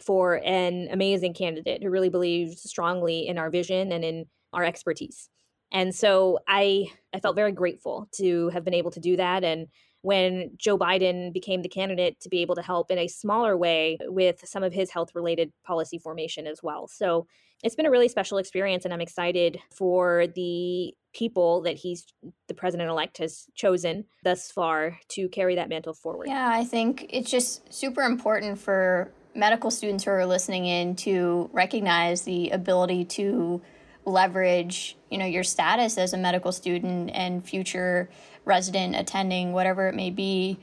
for 0.03 0.41
an 0.45 0.89
amazing 0.91 1.35
candidate 1.35 1.83
who 1.83 1.91
really 1.91 2.09
believes 2.09 2.63
strongly 2.63 3.27
in 3.27 3.39
our 3.39 3.51
vision 3.51 3.91
and 3.91 4.05
in 4.05 4.27
our 4.53 4.63
expertise. 4.63 5.29
And 5.73 5.95
so 5.95 6.39
I 6.47 6.87
I 7.15 7.21
felt 7.21 7.37
very 7.37 7.53
grateful 7.53 8.09
to 8.17 8.51
have 8.51 8.65
been 8.65 8.75
able 8.75 8.91
to 8.93 9.01
do 9.01 9.17
that 9.17 9.43
and 9.43 9.69
when 10.03 10.51
Joe 10.57 10.77
Biden 10.77 11.33
became 11.33 11.63
the 11.63 11.69
candidate 11.69 12.21
to 12.21 12.29
be 12.29 12.43
able 12.43 12.57
to 12.57 12.63
help 12.63 12.91
in 12.91 12.99
a 12.99 13.09
smaller 13.09 13.57
way 13.57 13.99
with 14.03 14.41
some 14.45 14.65
of 14.65 14.73
his 14.73 14.91
health 14.91 15.15
related 15.15 15.53
policy 15.65 15.97
formation 15.97 16.47
as 16.47 16.61
well. 16.61 16.89
So 16.89 17.27
it's 17.63 17.75
been 17.75 17.87
a 17.87 17.91
really 17.91 18.09
special 18.09 18.39
experience, 18.39 18.85
and 18.85 18.93
I'm 18.93 19.01
excited 19.01 19.61
for 19.71 20.27
the 20.35 20.95
people 21.15 21.63
that 21.63 21.77
he's 21.77 22.07
the 22.49 22.55
president 22.55 22.89
elect 22.91 23.19
has 23.19 23.47
chosen 23.55 24.05
thus 24.25 24.51
far 24.51 24.99
to 25.09 25.29
carry 25.29 25.55
that 25.57 25.69
mantle 25.69 25.95
forward. 25.95 26.29
Yeah, 26.29 26.51
I 26.51 26.65
think 26.65 27.07
it's 27.11 27.31
just 27.31 27.73
super 27.73 28.03
important 28.03 28.59
for 28.59 29.13
medical 29.35 29.71
students 29.71 30.05
who 30.05 30.11
are 30.11 30.27
listening 30.27 30.67
in 30.67 30.97
to 30.97 31.49
recognize 31.53 32.23
the 32.23 32.51
ability 32.51 33.05
to 33.05 33.63
leverage, 34.05 34.97
you 35.11 35.19
know, 35.19 35.27
your 35.27 35.45
status 35.45 35.97
as 35.97 36.13
a 36.13 36.19
medical 36.19 36.51
student 36.51 37.11
and 37.15 37.45
future 37.45 38.11
resident 38.45 38.97
attending 38.97 39.53
whatever 39.53 39.89
it 39.89 39.95
may 39.95 40.11
be 40.11 40.59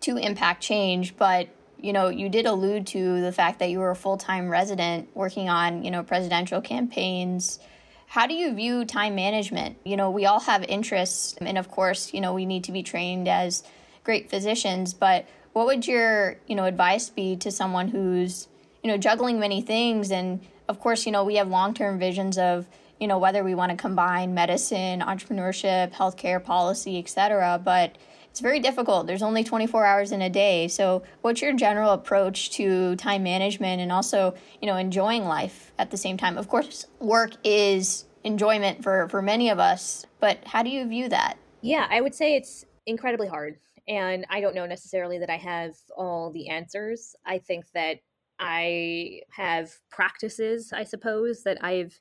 to 0.00 0.16
impact 0.16 0.62
change, 0.62 1.16
but 1.16 1.48
you 1.82 1.92
know, 1.92 2.08
you 2.08 2.28
did 2.28 2.46
allude 2.46 2.86
to 2.88 3.20
the 3.20 3.32
fact 3.32 3.58
that 3.58 3.70
you 3.70 3.78
were 3.78 3.90
a 3.90 3.96
full 3.96 4.16
time 4.16 4.48
resident 4.48 5.08
working 5.14 5.48
on, 5.48 5.84
you 5.84 5.90
know, 5.90 6.02
presidential 6.02 6.60
campaigns. 6.60 7.58
How 8.06 8.26
do 8.26 8.34
you 8.34 8.52
view 8.54 8.84
time 8.84 9.14
management? 9.14 9.76
You 9.84 9.96
know, 9.96 10.10
we 10.10 10.26
all 10.26 10.40
have 10.40 10.64
interests, 10.64 11.36
and 11.40 11.56
of 11.56 11.70
course, 11.70 12.12
you 12.12 12.20
know, 12.20 12.34
we 12.34 12.44
need 12.44 12.64
to 12.64 12.72
be 12.72 12.82
trained 12.82 13.28
as 13.28 13.62
great 14.02 14.30
physicians, 14.30 14.94
but 14.94 15.26
what 15.52 15.66
would 15.66 15.86
your, 15.86 16.36
you 16.46 16.54
know, 16.54 16.64
advice 16.64 17.10
be 17.10 17.36
to 17.36 17.50
someone 17.50 17.88
who's, 17.88 18.48
you 18.82 18.90
know, 18.90 18.96
juggling 18.96 19.38
many 19.38 19.60
things? 19.60 20.10
And 20.10 20.40
of 20.68 20.80
course, 20.80 21.06
you 21.06 21.12
know, 21.12 21.24
we 21.24 21.36
have 21.36 21.48
long 21.48 21.74
term 21.74 21.98
visions 21.98 22.38
of, 22.38 22.66
you 22.98 23.06
know, 23.06 23.18
whether 23.18 23.42
we 23.42 23.54
want 23.54 23.70
to 23.70 23.76
combine 23.76 24.34
medicine, 24.34 25.00
entrepreneurship, 25.00 25.92
healthcare 25.92 26.42
policy, 26.42 26.98
et 26.98 27.08
cetera, 27.08 27.60
but 27.62 27.96
it's 28.30 28.40
very 28.40 28.60
difficult. 28.60 29.06
There's 29.06 29.22
only 29.22 29.42
24 29.42 29.84
hours 29.84 30.12
in 30.12 30.22
a 30.22 30.30
day. 30.30 30.68
So, 30.68 31.02
what's 31.22 31.42
your 31.42 31.52
general 31.52 31.92
approach 31.92 32.50
to 32.52 32.96
time 32.96 33.22
management 33.22 33.80
and 33.80 33.90
also, 33.90 34.34
you 34.60 34.66
know, 34.66 34.76
enjoying 34.76 35.24
life 35.24 35.72
at 35.78 35.90
the 35.90 35.96
same 35.96 36.16
time? 36.16 36.38
Of 36.38 36.48
course, 36.48 36.86
work 37.00 37.32
is 37.44 38.04
enjoyment 38.22 38.82
for 38.82 39.08
for 39.08 39.20
many 39.20 39.50
of 39.50 39.58
us, 39.58 40.06
but 40.20 40.38
how 40.46 40.62
do 40.62 40.70
you 40.70 40.86
view 40.86 41.08
that? 41.08 41.38
Yeah, 41.60 41.86
I 41.90 42.00
would 42.00 42.14
say 42.14 42.36
it's 42.36 42.64
incredibly 42.86 43.26
hard. 43.26 43.58
And 43.88 44.24
I 44.30 44.40
don't 44.40 44.54
know 44.54 44.66
necessarily 44.66 45.18
that 45.18 45.30
I 45.30 45.36
have 45.36 45.74
all 45.96 46.30
the 46.30 46.48
answers. 46.48 47.16
I 47.26 47.38
think 47.38 47.64
that 47.74 47.98
I 48.38 49.22
have 49.30 49.72
practices, 49.90 50.72
I 50.72 50.84
suppose, 50.84 51.42
that 51.42 51.58
I've 51.62 51.98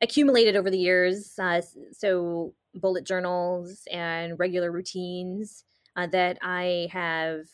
accumulated 0.00 0.56
over 0.56 0.70
the 0.70 0.78
years. 0.78 1.34
Uh, 1.38 1.60
so 1.92 2.54
bullet 2.78 3.06
journals 3.06 3.82
and 3.90 4.38
regular 4.38 4.70
routines 4.72 5.64
uh, 5.96 6.06
that 6.08 6.38
I 6.42 6.88
have 6.92 7.46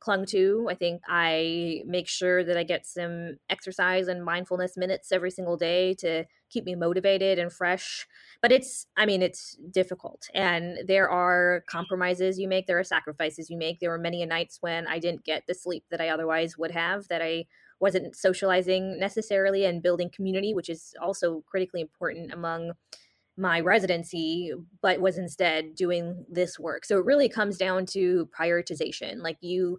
clung 0.00 0.24
to. 0.26 0.68
I 0.70 0.74
think 0.74 1.02
I 1.08 1.82
make 1.84 2.08
sure 2.08 2.44
that 2.44 2.56
I 2.56 2.62
get 2.62 2.86
some 2.86 3.38
exercise 3.50 4.08
and 4.08 4.24
mindfulness 4.24 4.76
minutes 4.76 5.10
every 5.10 5.30
single 5.30 5.56
day 5.56 5.94
to 5.94 6.24
keep 6.50 6.64
me 6.64 6.74
motivated 6.74 7.38
and 7.38 7.52
fresh. 7.52 8.06
But 8.40 8.52
it's, 8.52 8.86
I 8.96 9.06
mean, 9.06 9.22
it's 9.22 9.56
difficult. 9.70 10.28
And 10.34 10.78
there 10.86 11.10
are 11.10 11.64
compromises 11.68 12.38
you 12.38 12.48
make, 12.48 12.66
there 12.66 12.78
are 12.78 12.84
sacrifices 12.84 13.50
you 13.50 13.58
make. 13.58 13.80
There 13.80 13.90
were 13.90 13.98
many 13.98 14.24
nights 14.24 14.58
when 14.60 14.86
I 14.86 14.98
didn't 14.98 15.24
get 15.24 15.44
the 15.46 15.54
sleep 15.54 15.84
that 15.90 16.00
I 16.00 16.08
otherwise 16.08 16.56
would 16.56 16.70
have, 16.70 17.08
that 17.08 17.20
I 17.20 17.46
wasn't 17.80 18.16
socializing 18.16 18.98
necessarily 18.98 19.64
and 19.64 19.82
building 19.82 20.10
community, 20.10 20.54
which 20.54 20.68
is 20.68 20.94
also 21.00 21.42
critically 21.46 21.80
important 21.80 22.32
among 22.32 22.72
my 23.38 23.60
residency, 23.60 24.52
but 24.82 25.00
was 25.00 25.16
instead 25.16 25.74
doing 25.74 26.26
this 26.28 26.58
work. 26.58 26.84
So 26.84 26.98
it 26.98 27.04
really 27.04 27.28
comes 27.28 27.56
down 27.56 27.86
to 27.86 28.28
prioritization. 28.38 29.22
Like 29.22 29.38
you, 29.40 29.78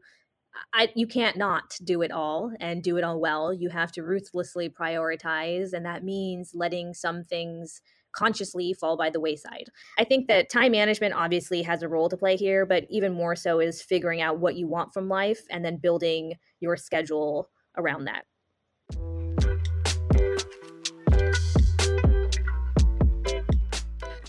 I, 0.74 0.90
you 0.96 1.06
can't 1.06 1.38
not 1.38 1.76
do 1.84 2.02
it 2.02 2.12
all 2.12 2.52
and 2.60 2.82
do 2.82 2.98
it 2.98 3.04
all 3.04 3.20
well. 3.20 3.54
You 3.54 3.70
have 3.70 3.92
to 3.94 4.04
ruthlessly 4.04 4.70
prioritize, 4.70 5.74
and 5.74 5.86
that 5.86 6.04
means 6.04 6.52
letting 6.56 6.94
some 6.94 7.24
things 7.26 7.82
consciously 8.12 8.74
fall 8.74 8.98
by 8.98 9.10
the 9.10 9.20
wayside. 9.20 9.70
I 9.98 10.04
think 10.04 10.28
that 10.28 10.50
time 10.50 10.72
management 10.72 11.14
obviously 11.14 11.62
has 11.64 11.84
a 11.84 11.90
role 11.90 12.10
to 12.10 12.18
play 12.18 12.38
here, 12.38 12.66
but 12.66 12.86
even 12.90 13.14
more 13.14 13.36
so 13.36 13.60
is 13.60 13.82
figuring 13.82 14.22
out 14.22 14.40
what 14.40 14.56
you 14.56 14.68
want 14.68 14.94
from 14.94 15.08
life 15.08 15.42
and 15.52 15.64
then 15.64 15.78
building 15.78 16.34
your 16.60 16.76
schedule 16.76 17.50
around 17.78 18.06
that. 18.06 18.26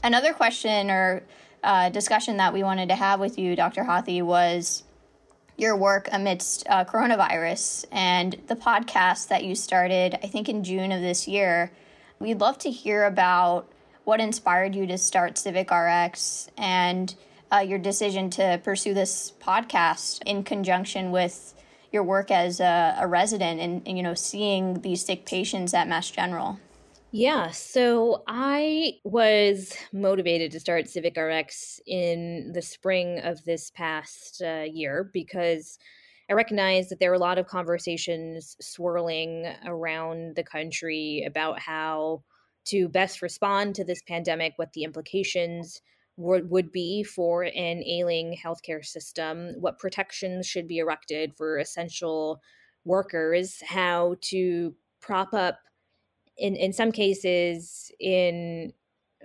Another 0.03 0.33
question 0.33 0.91
or 0.91 1.23
uh, 1.63 1.91
discussion 1.91 2.39
that 2.39 2.55
we 2.55 2.63
wanted 2.63 2.89
to 2.89 2.95
have 2.95 3.21
with 3.21 3.39
you, 3.39 3.55
Dr. 3.55 3.85
Hathi, 3.85 4.23
was 4.23 4.83
your 5.59 5.77
work 5.77 6.09
amidst 6.11 6.67
uh, 6.71 6.85
coronavirus 6.87 7.85
and 7.93 8.41
the 8.47 8.57
podcast 8.57 9.29
that 9.29 9.45
you 9.45 9.55
started, 9.55 10.15
I 10.23 10.27
think, 10.27 10.49
in 10.49 10.65
June 10.65 10.91
of 10.91 11.03
this 11.03 11.29
year. 11.29 11.71
We'd 12.19 12.41
love 12.41 12.57
to 12.59 12.71
hear 12.71 13.05
about 13.05 13.71
what 14.05 14.21
inspired 14.21 14.75
you 14.75 14.87
to 14.87 14.97
start 14.97 15.37
Civic 15.37 15.71
RX 15.71 16.49
and 16.57 17.15
uh, 17.53 17.59
your 17.59 17.79
decision 17.79 18.31
to 18.31 18.59
pursue 18.65 18.95
this 18.95 19.35
podcast 19.43 20.23
in 20.25 20.45
conjunction 20.45 21.11
with 21.13 21.55
your 21.93 22.05
work 22.05 22.31
as 22.31 22.61
a, 22.61 22.97
a 22.99 23.07
resident 23.07 23.61
and, 23.61 23.83
and, 23.87 23.99
you 23.99 24.03
know, 24.03 24.15
seeing 24.15 24.81
these 24.81 25.05
sick 25.05 25.27
patients 25.27 25.75
at 25.75 25.89
Mass 25.89 26.11
General. 26.11 26.59
Yeah, 27.13 27.51
so 27.51 28.23
I 28.29 28.93
was 29.03 29.77
motivated 29.93 30.53
to 30.53 30.61
start 30.61 30.89
Civic 30.89 31.17
RX 31.17 31.81
in 31.85 32.53
the 32.55 32.63
spring 32.63 33.19
of 33.19 33.45
this 33.45 33.71
past 33.73 34.41
uh, 34.41 34.63
year 34.63 35.11
because 35.13 35.77
I 36.31 36.35
recognized 36.35 36.89
that 36.91 37.01
there 37.01 37.11
were 37.11 37.17
a 37.17 37.19
lot 37.19 37.39
of 37.39 37.49
conversations 37.49 38.57
swirling 38.61 39.53
around 39.67 40.37
the 40.37 40.45
country 40.45 41.25
about 41.27 41.59
how 41.59 42.23
to 42.67 42.89
best 42.89 43.23
respond 43.23 43.75
to 43.75 43.85
this 43.85 44.03
pandemic, 44.03 44.53
what 44.55 44.73
the 44.75 44.85
implications 44.85 45.83
would, 46.17 46.49
would 46.49 46.71
be 46.71 47.03
for 47.03 47.43
an 47.43 47.83
ailing 47.83 48.39
healthcare 48.41 48.85
system, 48.85 49.55
what 49.59 49.81
protections 49.81 50.47
should 50.47 50.69
be 50.69 50.79
erected 50.79 51.33
for 51.37 51.59
essential 51.59 52.41
workers, 52.85 53.61
how 53.67 54.15
to 54.21 54.77
prop 55.01 55.35
up 55.35 55.59
in 56.41 56.57
in 56.57 56.73
some 56.73 56.91
cases 56.91 57.93
in 58.01 58.73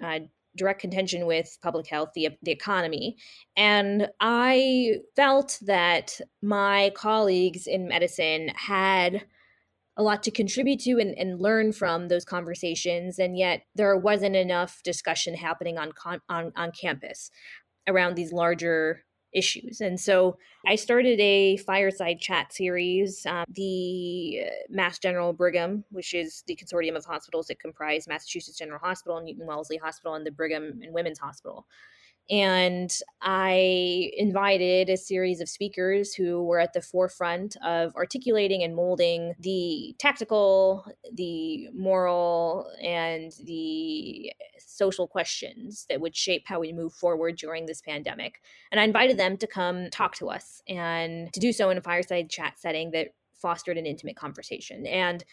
uh, 0.03 0.19
direct 0.55 0.81
contention 0.81 1.25
with 1.25 1.57
public 1.61 1.87
health, 1.87 2.09
the 2.13 2.29
the 2.43 2.51
economy, 2.51 3.17
and 3.55 4.09
I 4.19 4.97
felt 5.15 5.59
that 5.63 6.19
my 6.41 6.91
colleagues 6.95 7.67
in 7.67 7.87
medicine 7.87 8.49
had 8.55 9.25
a 9.97 10.03
lot 10.03 10.23
to 10.23 10.31
contribute 10.31 10.81
to 10.81 10.99
and, 10.99 11.17
and 11.17 11.39
learn 11.39 11.71
from 11.71 12.09
those 12.09 12.25
conversations 12.25 13.17
and 13.17 13.37
yet 13.37 13.61
there 13.75 13.95
wasn't 13.95 14.35
enough 14.35 14.83
discussion 14.83 15.33
happening 15.35 15.77
on 15.77 15.93
on, 16.27 16.51
on 16.55 16.71
campus 16.71 17.31
around 17.87 18.15
these 18.15 18.33
larger 18.33 19.04
issues. 19.35 19.81
And 19.81 19.99
so 19.99 20.37
I 20.65 20.75
started 20.75 21.19
a 21.19 21.57
fireside 21.57 22.19
chat 22.19 22.53
series. 22.53 23.25
Um, 23.25 23.45
the 23.49 24.43
uh, 24.45 24.49
Mass 24.69 24.97
General 24.97 25.33
Brigham, 25.33 25.83
which 25.91 26.13
is 26.13 26.43
the 26.47 26.55
consortium 26.55 26.95
of 26.95 27.05
hospitals 27.05 27.47
that 27.47 27.59
comprise 27.59 28.07
Massachusetts 28.07 28.57
General 28.57 28.79
Hospital, 28.79 29.21
Newton 29.21 29.45
Wellesley 29.45 29.77
Hospital, 29.77 30.15
and 30.15 30.25
the 30.25 30.31
Brigham 30.31 30.79
and 30.81 30.93
Women's 30.93 31.19
Hospital. 31.19 31.67
And 32.29 32.91
I 33.21 34.11
invited 34.17 34.89
a 34.89 34.97
series 34.97 35.41
of 35.41 35.49
speakers 35.49 36.13
who 36.13 36.43
were 36.43 36.59
at 36.59 36.73
the 36.73 36.81
forefront 36.81 37.55
of 37.63 37.95
articulating 37.95 38.63
and 38.63 38.75
molding 38.75 39.35
the 39.39 39.95
tactical, 39.99 40.85
the 41.13 41.69
moral, 41.71 42.67
and 42.83 43.31
the 43.43 44.33
social 44.57 45.07
questions 45.07 45.85
that 45.89 46.01
would 46.01 46.15
shape 46.15 46.43
how 46.47 46.59
we 46.59 46.73
move 46.73 46.93
forward 46.93 47.35
during 47.37 47.67
this 47.67 47.81
pandemic. 47.81 48.41
And 48.71 48.79
I 48.79 48.85
invited 48.85 49.17
them 49.17 49.37
to 49.37 49.47
come 49.47 49.89
talk 49.91 50.15
to 50.15 50.29
us 50.29 50.63
and 50.67 51.31
to 51.33 51.39
do 51.39 51.53
so 51.53 51.69
in 51.69 51.77
a 51.77 51.81
fireside 51.81 52.31
chat 52.31 52.53
setting 52.57 52.89
that 52.91 53.09
fostered 53.35 53.77
an 53.77 53.85
intimate 53.85 54.15
conversation. 54.15 54.87
And 54.87 55.23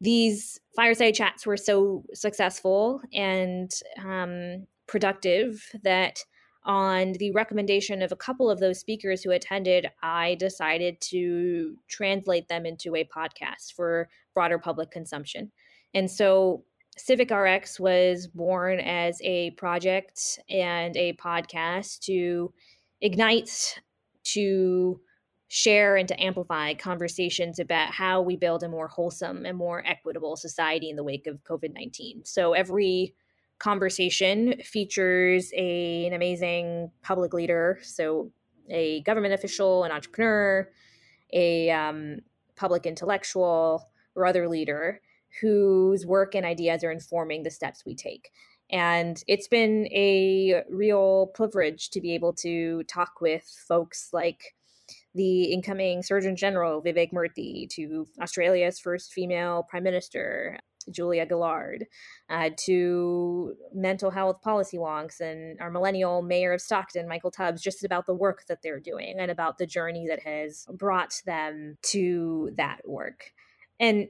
these 0.00 0.60
fireside 0.76 1.14
chats 1.14 1.44
were 1.44 1.56
so 1.56 2.04
successful 2.14 3.00
and 3.12 3.72
um, 4.04 4.66
productive 4.86 5.70
that 5.82 6.24
on 6.66 7.12
the 7.12 7.30
recommendation 7.30 8.02
of 8.02 8.12
a 8.12 8.16
couple 8.16 8.50
of 8.50 8.58
those 8.58 8.80
speakers 8.80 9.22
who 9.22 9.30
attended, 9.30 9.86
I 10.02 10.34
decided 10.34 11.00
to 11.02 11.76
translate 11.88 12.48
them 12.48 12.66
into 12.66 12.96
a 12.96 13.04
podcast 13.04 13.72
for 13.74 14.08
broader 14.34 14.58
public 14.58 14.90
consumption. 14.90 15.52
And 15.94 16.10
so 16.10 16.64
Civic 16.98 17.30
RX 17.30 17.78
was 17.78 18.26
born 18.26 18.80
as 18.80 19.20
a 19.22 19.52
project 19.52 20.40
and 20.50 20.96
a 20.96 21.12
podcast 21.14 22.00
to 22.00 22.52
ignite, 23.00 23.80
to 24.24 25.00
share, 25.48 25.96
and 25.96 26.08
to 26.08 26.20
amplify 26.20 26.74
conversations 26.74 27.60
about 27.60 27.92
how 27.92 28.20
we 28.20 28.36
build 28.36 28.64
a 28.64 28.68
more 28.68 28.88
wholesome 28.88 29.46
and 29.46 29.56
more 29.56 29.86
equitable 29.86 30.36
society 30.36 30.90
in 30.90 30.96
the 30.96 31.04
wake 31.04 31.26
of 31.26 31.44
COVID 31.44 31.72
19. 31.72 32.22
So 32.24 32.54
every 32.54 33.14
conversation 33.58 34.60
features 34.62 35.52
a, 35.54 36.06
an 36.06 36.12
amazing 36.12 36.90
public 37.02 37.32
leader, 37.32 37.78
so 37.82 38.30
a 38.68 39.02
government 39.02 39.34
official, 39.34 39.84
an 39.84 39.92
entrepreneur, 39.92 40.68
a 41.32 41.70
um, 41.70 42.18
public 42.56 42.86
intellectual, 42.86 43.88
or 44.14 44.26
other 44.26 44.48
leader 44.48 45.00
whose 45.40 46.06
work 46.06 46.34
and 46.34 46.46
ideas 46.46 46.82
are 46.82 46.90
informing 46.90 47.42
the 47.42 47.50
steps 47.50 47.84
we 47.84 47.94
take. 47.94 48.30
And 48.70 49.22
it's 49.28 49.46
been 49.46 49.86
a 49.92 50.62
real 50.70 51.28
privilege 51.34 51.90
to 51.90 52.00
be 52.00 52.14
able 52.14 52.32
to 52.34 52.82
talk 52.84 53.20
with 53.20 53.44
folks 53.68 54.08
like 54.12 54.54
the 55.14 55.44
incoming 55.44 56.02
Surgeon 56.02 56.36
General, 56.36 56.82
Vivek 56.82 57.12
Murthy, 57.12 57.68
to 57.70 58.06
Australia's 58.20 58.80
first 58.80 59.12
female 59.12 59.66
prime 59.68 59.84
minister, 59.84 60.58
Julia 60.90 61.26
Gillard, 61.28 61.86
uh, 62.28 62.50
to 62.64 63.54
mental 63.72 64.10
health 64.10 64.42
policy 64.42 64.78
wonks 64.78 65.20
and 65.20 65.60
our 65.60 65.70
millennial 65.70 66.22
mayor 66.22 66.52
of 66.52 66.60
Stockton, 66.60 67.08
Michael 67.08 67.30
Tubbs, 67.30 67.62
just 67.62 67.84
about 67.84 68.06
the 68.06 68.14
work 68.14 68.44
that 68.48 68.62
they're 68.62 68.80
doing 68.80 69.16
and 69.18 69.30
about 69.30 69.58
the 69.58 69.66
journey 69.66 70.06
that 70.08 70.22
has 70.22 70.66
brought 70.72 71.20
them 71.26 71.76
to 71.82 72.50
that 72.56 72.80
work. 72.84 73.32
And 73.78 74.08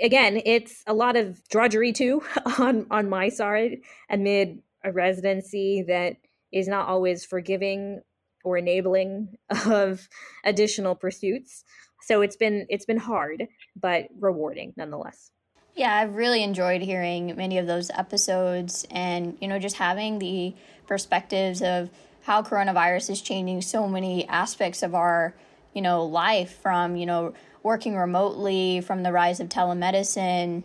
again, 0.00 0.40
it's 0.44 0.82
a 0.86 0.94
lot 0.94 1.16
of 1.16 1.46
drudgery 1.48 1.92
too 1.92 2.22
on 2.58 2.86
on 2.90 3.08
my 3.08 3.28
side 3.28 3.78
amid 4.10 4.62
a 4.84 4.92
residency 4.92 5.84
that 5.88 6.16
is 6.52 6.68
not 6.68 6.88
always 6.88 7.24
forgiving 7.24 8.02
or 8.44 8.56
enabling 8.56 9.36
of 9.66 10.08
additional 10.44 10.94
pursuits. 10.94 11.64
So 12.02 12.22
it's 12.22 12.36
been 12.36 12.66
it's 12.68 12.86
been 12.86 12.98
hard, 12.98 13.48
but 13.74 14.06
rewarding 14.18 14.72
nonetheless. 14.76 15.32
Yeah, 15.76 15.94
I've 15.94 16.14
really 16.16 16.42
enjoyed 16.42 16.80
hearing 16.80 17.36
many 17.36 17.58
of 17.58 17.66
those 17.66 17.90
episodes 17.90 18.86
and, 18.90 19.36
you 19.42 19.46
know, 19.46 19.58
just 19.58 19.76
having 19.76 20.18
the 20.18 20.54
perspectives 20.86 21.60
of 21.60 21.90
how 22.22 22.42
coronavirus 22.42 23.10
is 23.10 23.20
changing 23.20 23.60
so 23.60 23.86
many 23.86 24.26
aspects 24.26 24.82
of 24.82 24.94
our, 24.94 25.34
you 25.74 25.82
know, 25.82 26.06
life 26.06 26.58
from, 26.62 26.96
you 26.96 27.04
know, 27.04 27.34
working 27.62 27.94
remotely, 27.94 28.80
from 28.80 29.02
the 29.02 29.12
rise 29.12 29.38
of 29.38 29.50
telemedicine 29.50 30.62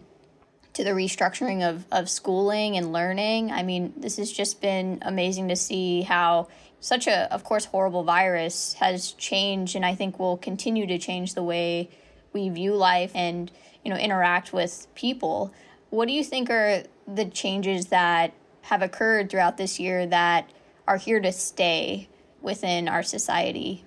to 0.76 0.84
the 0.86 0.91
restructuring 0.91 1.62
of, 1.62 1.86
of 1.91 2.10
schooling 2.10 2.78
and 2.78 2.93
learning. 2.93 3.52
I 3.52 3.63
mean, 3.63 3.91
this 3.97 4.15
has 4.15 4.32
just 4.32 4.62
been 4.62 5.00
amazing 5.02 5.50
to 5.50 5.58
see 5.58 6.04
how 6.04 6.47
such 6.80 7.08
a, 7.08 7.32
of 7.34 7.43
course, 7.43 7.65
horrible 7.65 8.06
virus 8.06 8.76
has 8.76 9.12
changed 9.12 9.76
and 9.76 9.86
I 9.86 9.93
think 9.93 10.19
will 10.19 10.38
continue 10.38 10.88
to 10.88 10.97
change 10.97 11.34
the 11.34 11.43
way 11.43 11.89
we 12.32 12.47
view 12.47 12.76
life 12.76 13.12
and 13.13 13.52
you 13.84 13.91
know 13.91 13.98
interact 13.98 14.54
with 14.54 14.88
people 14.96 15.54
what 15.89 16.08
do 16.08 16.13
you 16.13 16.24
think 16.24 16.50
are 16.50 16.84
the 17.08 17.26
changes 17.26 17.88
that 17.88 18.34
have 18.63 18.82
occurred 18.82 19.30
throughout 19.30 19.58
this 19.58 19.80
year 19.80 20.06
that 20.06 20.50
are 20.88 20.98
here 20.98 21.20
to 21.20 21.32
stay 21.32 22.08
within 22.41 22.88
our 22.88 23.04
society 23.04 23.84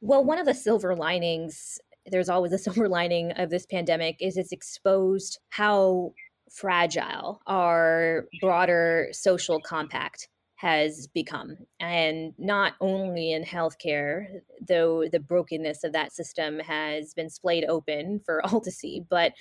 well 0.00 0.24
one 0.24 0.38
of 0.38 0.46
the 0.46 0.54
silver 0.54 0.94
linings 0.94 1.78
there's 2.06 2.28
always 2.28 2.52
a 2.52 2.58
silver 2.66 2.88
lining 2.88 3.32
of 3.32 3.50
this 3.50 3.66
pandemic 3.66 4.16
is 4.20 4.36
it's 4.36 4.52
exposed 4.52 5.38
how 5.50 6.12
fragile 6.50 7.40
our 7.46 8.26
broader 8.40 9.08
social 9.12 9.60
compact 9.60 10.28
has 10.56 11.08
become. 11.08 11.58
And 11.80 12.32
not 12.38 12.74
only 12.80 13.32
in 13.32 13.44
healthcare, 13.44 14.40
though 14.66 15.04
the 15.10 15.20
brokenness 15.20 15.84
of 15.84 15.92
that 15.92 16.12
system 16.12 16.58
has 16.60 17.14
been 17.14 17.30
splayed 17.30 17.64
open 17.64 18.20
for 18.24 18.44
all 18.46 18.60
to 18.60 18.70
see, 18.70 19.02
but 19.08 19.32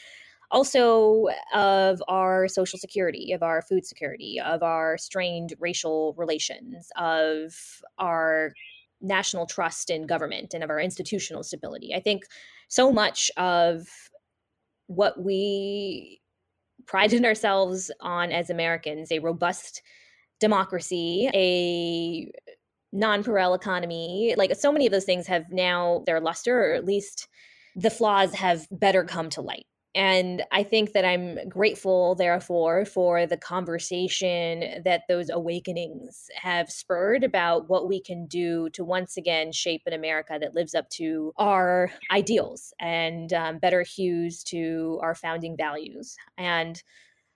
also 0.52 1.28
of 1.54 2.02
our 2.08 2.48
social 2.48 2.78
security, 2.78 3.32
of 3.32 3.42
our 3.42 3.62
food 3.62 3.86
security, 3.86 4.40
of 4.40 4.62
our 4.62 4.98
strained 4.98 5.54
racial 5.60 6.14
relations, 6.16 6.90
of 6.96 7.54
our 7.98 8.54
national 9.02 9.46
trust 9.46 9.90
in 9.90 10.06
government 10.06 10.54
and 10.54 10.64
of 10.64 10.70
our 10.70 10.80
institutional 10.80 11.44
stability. 11.44 11.94
I 11.94 12.00
think 12.00 12.24
so 12.68 12.92
much 12.92 13.32
of 13.36 13.88
what 14.88 15.22
we 15.22 16.22
prided 16.86 17.26
ourselves 17.26 17.92
on 18.00 18.32
as 18.32 18.50
Americans, 18.50 19.12
a 19.12 19.20
robust 19.20 19.82
democracy, 20.40 21.30
a 21.34 22.32
non-Pharrell 22.94 23.56
economy, 23.56 24.36
like 24.38 24.56
so 24.56 24.72
many 24.72 24.86
of 24.86 24.92
those 24.94 25.04
things 25.04 25.28
have 25.28 25.52
now 25.52 26.04
their 26.06 26.22
luster, 26.22 26.72
or 26.72 26.74
at 26.74 26.86
least 26.86 27.28
the 27.76 27.90
flaws 27.90 28.34
have 28.36 28.68
better 28.72 29.04
come 29.04 29.30
to 29.32 29.42
light. 29.42 29.66
And 29.96 30.42
I 30.52 30.64
think 30.64 30.94
that 30.94 31.06
I'm 31.06 31.48
grateful, 31.48 32.16
therefore, 32.16 32.84
for 32.84 33.28
the 33.28 33.38
conversation 33.38 34.82
that 34.84 35.04
those 35.08 35.30
awakenings 35.30 36.32
have 36.36 36.72
spurred 36.72 37.24
about 37.24 37.70
what 37.70 37.88
we 37.88 38.02
can 38.02 38.26
do 38.26 38.70
to 38.72 38.84
once 38.84 39.18
again 39.18 39.52
shape 39.52 39.84
an 39.86 39.94
America 39.94 40.38
that 40.42 40.56
lives 40.56 40.74
up 40.74 40.90
to 40.92 41.32
our 41.38 41.92
ideals 42.12 42.74
and 42.80 43.34
um, 43.34 43.60
better 43.60 43.84
hues 43.84 44.44
to 44.46 45.00
our 45.04 45.14
founding 45.14 45.56
values. 45.56 46.16
And 46.40 46.82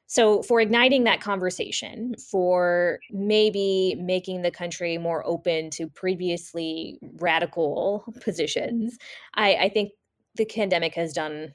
So, 0.08 0.42
for 0.42 0.62
igniting 0.62 1.04
that 1.04 1.20
conversation, 1.20 2.16
for 2.32 3.00
maybe 3.12 3.96
making 4.00 4.42
the 4.42 4.52
country 4.52 4.98
more 4.98 5.26
open 5.28 5.70
to 5.72 5.88
previously 5.88 6.98
radical 7.20 8.06
positions, 8.22 8.98
I, 9.36 9.56
I 9.56 9.70
think 9.70 9.92
the 10.36 10.46
pandemic 10.46 10.96
has 10.96 11.12
done 11.12 11.54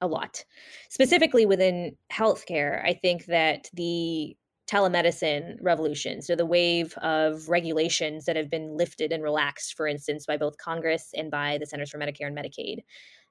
a 0.00 0.06
lot. 0.06 0.44
Specifically 0.88 1.44
within 1.44 1.96
healthcare, 2.10 2.82
I 2.84 2.94
think 2.94 3.26
that 3.26 3.68
the 3.74 4.36
telemedicine 4.70 5.56
revolution, 5.60 6.22
so 6.22 6.34
the 6.34 6.46
wave 6.46 6.94
of 7.02 7.48
regulations 7.50 8.24
that 8.24 8.36
have 8.36 8.48
been 8.48 8.76
lifted 8.76 9.12
and 9.12 9.22
relaxed, 9.22 9.74
for 9.76 9.86
instance, 9.86 10.24
by 10.24 10.38
both 10.38 10.56
Congress 10.56 11.10
and 11.14 11.30
by 11.30 11.58
the 11.58 11.66
Centers 11.66 11.90
for 11.90 11.98
Medicare 11.98 12.26
and 12.26 12.36
Medicaid, 12.36 12.78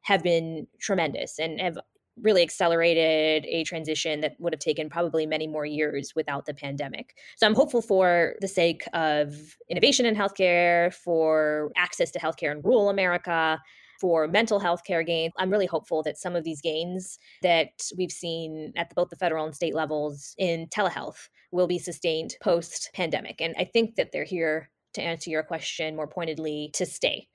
have 0.01 0.21
been 0.21 0.67
tremendous 0.79 1.39
and 1.39 1.59
have 1.59 1.77
really 2.19 2.41
accelerated 2.41 3.45
a 3.45 3.63
transition 3.63 4.21
that 4.21 4.35
would 4.39 4.53
have 4.53 4.59
taken 4.59 4.89
probably 4.89 5.25
many 5.25 5.47
more 5.47 5.65
years 5.65 6.13
without 6.15 6.45
the 6.45 6.53
pandemic. 6.53 7.15
So 7.37 7.47
I'm 7.47 7.55
hopeful 7.55 7.81
for 7.81 8.35
the 8.41 8.47
sake 8.47 8.83
of 8.93 9.35
innovation 9.69 10.05
in 10.05 10.15
healthcare, 10.15 10.93
for 10.93 11.71
access 11.77 12.11
to 12.11 12.19
healthcare 12.19 12.51
in 12.51 12.61
rural 12.61 12.89
America, 12.89 13.59
for 13.99 14.27
mental 14.27 14.59
health 14.59 14.83
care 14.83 15.03
gains. 15.03 15.31
I'm 15.37 15.51
really 15.51 15.67
hopeful 15.67 16.01
that 16.03 16.17
some 16.17 16.35
of 16.35 16.43
these 16.43 16.59
gains 16.59 17.19
that 17.43 17.69
we've 17.97 18.11
seen 18.11 18.73
at 18.75 18.93
both 18.95 19.09
the 19.09 19.15
federal 19.15 19.45
and 19.45 19.55
state 19.55 19.75
levels 19.75 20.33
in 20.39 20.67
telehealth 20.67 21.29
will 21.51 21.67
be 21.67 21.77
sustained 21.77 22.35
post 22.41 22.89
pandemic. 22.95 23.39
And 23.39 23.53
I 23.59 23.65
think 23.65 23.95
that 23.95 24.11
they're 24.11 24.23
here 24.23 24.71
to 24.93 25.01
answer 25.01 25.29
your 25.29 25.43
question 25.43 25.95
more 25.95 26.07
pointedly 26.07 26.71
to 26.73 26.85
stay. 26.85 27.27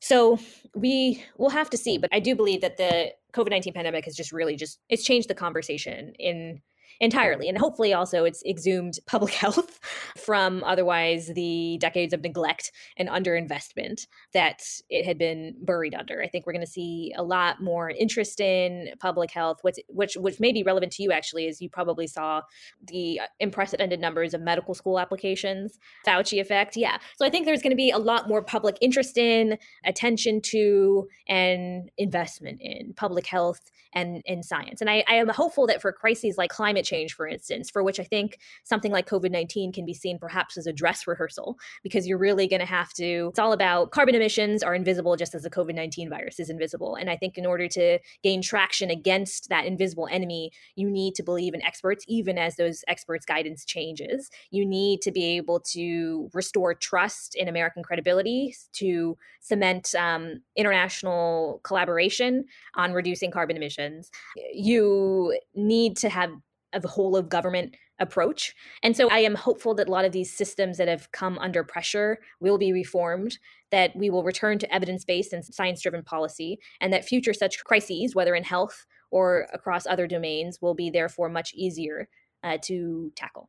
So 0.00 0.38
we 0.74 1.24
will 1.36 1.50
have 1.50 1.70
to 1.70 1.76
see, 1.76 1.98
but 1.98 2.10
I 2.12 2.20
do 2.20 2.34
believe 2.34 2.60
that 2.60 2.76
the 2.76 3.12
COVID 3.32 3.50
19 3.50 3.72
pandemic 3.72 4.04
has 4.04 4.16
just 4.16 4.32
really 4.32 4.56
just 4.56 4.78
it's 4.88 5.04
changed 5.04 5.28
the 5.28 5.34
conversation 5.34 6.12
in 6.18 6.60
entirely. 7.00 7.48
And 7.48 7.56
hopefully 7.56 7.92
also 7.92 8.24
it's 8.24 8.42
exhumed 8.44 8.98
public 9.06 9.34
health 9.34 9.78
from 10.16 10.64
otherwise 10.64 11.30
the 11.34 11.78
decades 11.80 12.12
of 12.12 12.22
neglect 12.22 12.72
and 12.96 13.08
underinvestment 13.08 14.06
that 14.32 14.62
it 14.88 15.04
had 15.04 15.18
been 15.18 15.54
buried 15.60 15.94
under. 15.94 16.22
I 16.22 16.28
think 16.28 16.46
we're 16.46 16.52
going 16.52 16.64
to 16.64 16.70
see 16.70 17.12
a 17.16 17.22
lot 17.22 17.62
more 17.62 17.90
interest 17.90 18.40
in 18.40 18.90
public 19.00 19.30
health, 19.30 19.58
which 19.62 19.76
which 19.88 20.16
which 20.16 20.40
may 20.40 20.52
be 20.52 20.62
relevant 20.62 20.92
to 20.92 21.02
you 21.02 21.12
actually, 21.12 21.46
as 21.46 21.60
you 21.60 21.68
probably 21.68 22.06
saw 22.06 22.42
the 22.86 23.20
unprecedented 23.40 24.00
numbers 24.00 24.34
of 24.34 24.40
medical 24.40 24.74
school 24.74 24.98
applications, 24.98 25.78
Fauci 26.06 26.40
effect. 26.40 26.76
Yeah. 26.76 26.98
So 27.16 27.26
I 27.26 27.30
think 27.30 27.46
there's 27.46 27.62
going 27.62 27.70
to 27.70 27.76
be 27.76 27.90
a 27.90 27.98
lot 27.98 28.28
more 28.28 28.42
public 28.42 28.76
interest 28.80 29.18
in, 29.18 29.58
attention 29.84 30.40
to, 30.42 31.08
and 31.28 31.90
investment 31.98 32.60
in 32.60 32.94
public 32.94 33.26
health 33.26 33.70
and 33.92 34.22
in 34.26 34.42
science. 34.42 34.80
And 34.80 34.90
I, 34.90 35.04
I 35.08 35.14
am 35.14 35.28
hopeful 35.28 35.66
that 35.66 35.80
for 35.80 35.92
crises 35.92 36.36
like 36.36 36.50
climate 36.50 36.84
change, 36.88 37.14
for 37.14 37.26
instance, 37.26 37.70
for 37.70 37.82
which 37.82 38.00
I 38.00 38.04
think 38.04 38.38
something 38.64 38.92
like 38.92 39.08
COVID 39.08 39.30
19 39.30 39.72
can 39.72 39.84
be 39.84 39.94
seen 39.94 40.18
perhaps 40.18 40.56
as 40.56 40.66
a 40.66 40.72
dress 40.72 41.06
rehearsal, 41.06 41.56
because 41.82 42.06
you're 42.06 42.18
really 42.18 42.48
going 42.48 42.60
to 42.60 42.66
have 42.66 42.92
to, 42.94 43.28
it's 43.30 43.38
all 43.38 43.52
about 43.52 43.90
carbon 43.90 44.14
emissions 44.14 44.62
are 44.62 44.74
invisible 44.74 45.16
just 45.16 45.34
as 45.34 45.42
the 45.42 45.50
COVID 45.50 45.74
19 45.74 46.08
virus 46.08 46.40
is 46.40 46.50
invisible. 46.50 46.94
And 46.94 47.10
I 47.10 47.16
think 47.16 47.38
in 47.38 47.46
order 47.46 47.68
to 47.68 47.98
gain 48.22 48.42
traction 48.42 48.90
against 48.90 49.48
that 49.48 49.66
invisible 49.66 50.08
enemy, 50.10 50.50
you 50.74 50.90
need 50.90 51.14
to 51.16 51.22
believe 51.22 51.54
in 51.54 51.62
experts, 51.62 52.04
even 52.08 52.38
as 52.38 52.56
those 52.56 52.84
experts' 52.88 53.26
guidance 53.26 53.64
changes. 53.64 54.30
You 54.50 54.64
need 54.64 55.02
to 55.02 55.12
be 55.12 55.36
able 55.36 55.60
to 55.72 56.30
restore 56.32 56.74
trust 56.74 57.34
in 57.34 57.48
American 57.48 57.82
credibility, 57.82 58.54
to 58.74 59.16
cement 59.40 59.94
um, 59.94 60.42
international 60.56 61.60
collaboration 61.64 62.44
on 62.74 62.92
reducing 62.92 63.30
carbon 63.30 63.56
emissions. 63.56 64.10
You 64.52 65.38
need 65.54 65.96
to 65.98 66.08
have 66.08 66.30
a 66.72 66.86
whole 66.86 67.16
of 67.16 67.28
government 67.28 67.74
approach. 67.98 68.54
And 68.82 68.96
so 68.96 69.08
I 69.10 69.18
am 69.18 69.34
hopeful 69.34 69.74
that 69.74 69.88
a 69.88 69.90
lot 69.90 70.04
of 70.04 70.12
these 70.12 70.32
systems 70.32 70.78
that 70.78 70.88
have 70.88 71.10
come 71.12 71.38
under 71.38 71.64
pressure 71.64 72.18
will 72.40 72.58
be 72.58 72.72
reformed, 72.72 73.38
that 73.70 73.94
we 73.96 74.10
will 74.10 74.22
return 74.22 74.58
to 74.58 74.74
evidence 74.74 75.04
based 75.04 75.32
and 75.32 75.44
science 75.44 75.82
driven 75.82 76.02
policy, 76.02 76.58
and 76.80 76.92
that 76.92 77.04
future 77.04 77.34
such 77.34 77.64
crises, 77.64 78.14
whether 78.14 78.34
in 78.34 78.44
health 78.44 78.86
or 79.10 79.48
across 79.52 79.86
other 79.86 80.06
domains, 80.06 80.60
will 80.60 80.74
be 80.74 80.90
therefore 80.90 81.28
much 81.28 81.52
easier 81.54 82.08
uh, 82.44 82.58
to 82.62 83.12
tackle. 83.16 83.48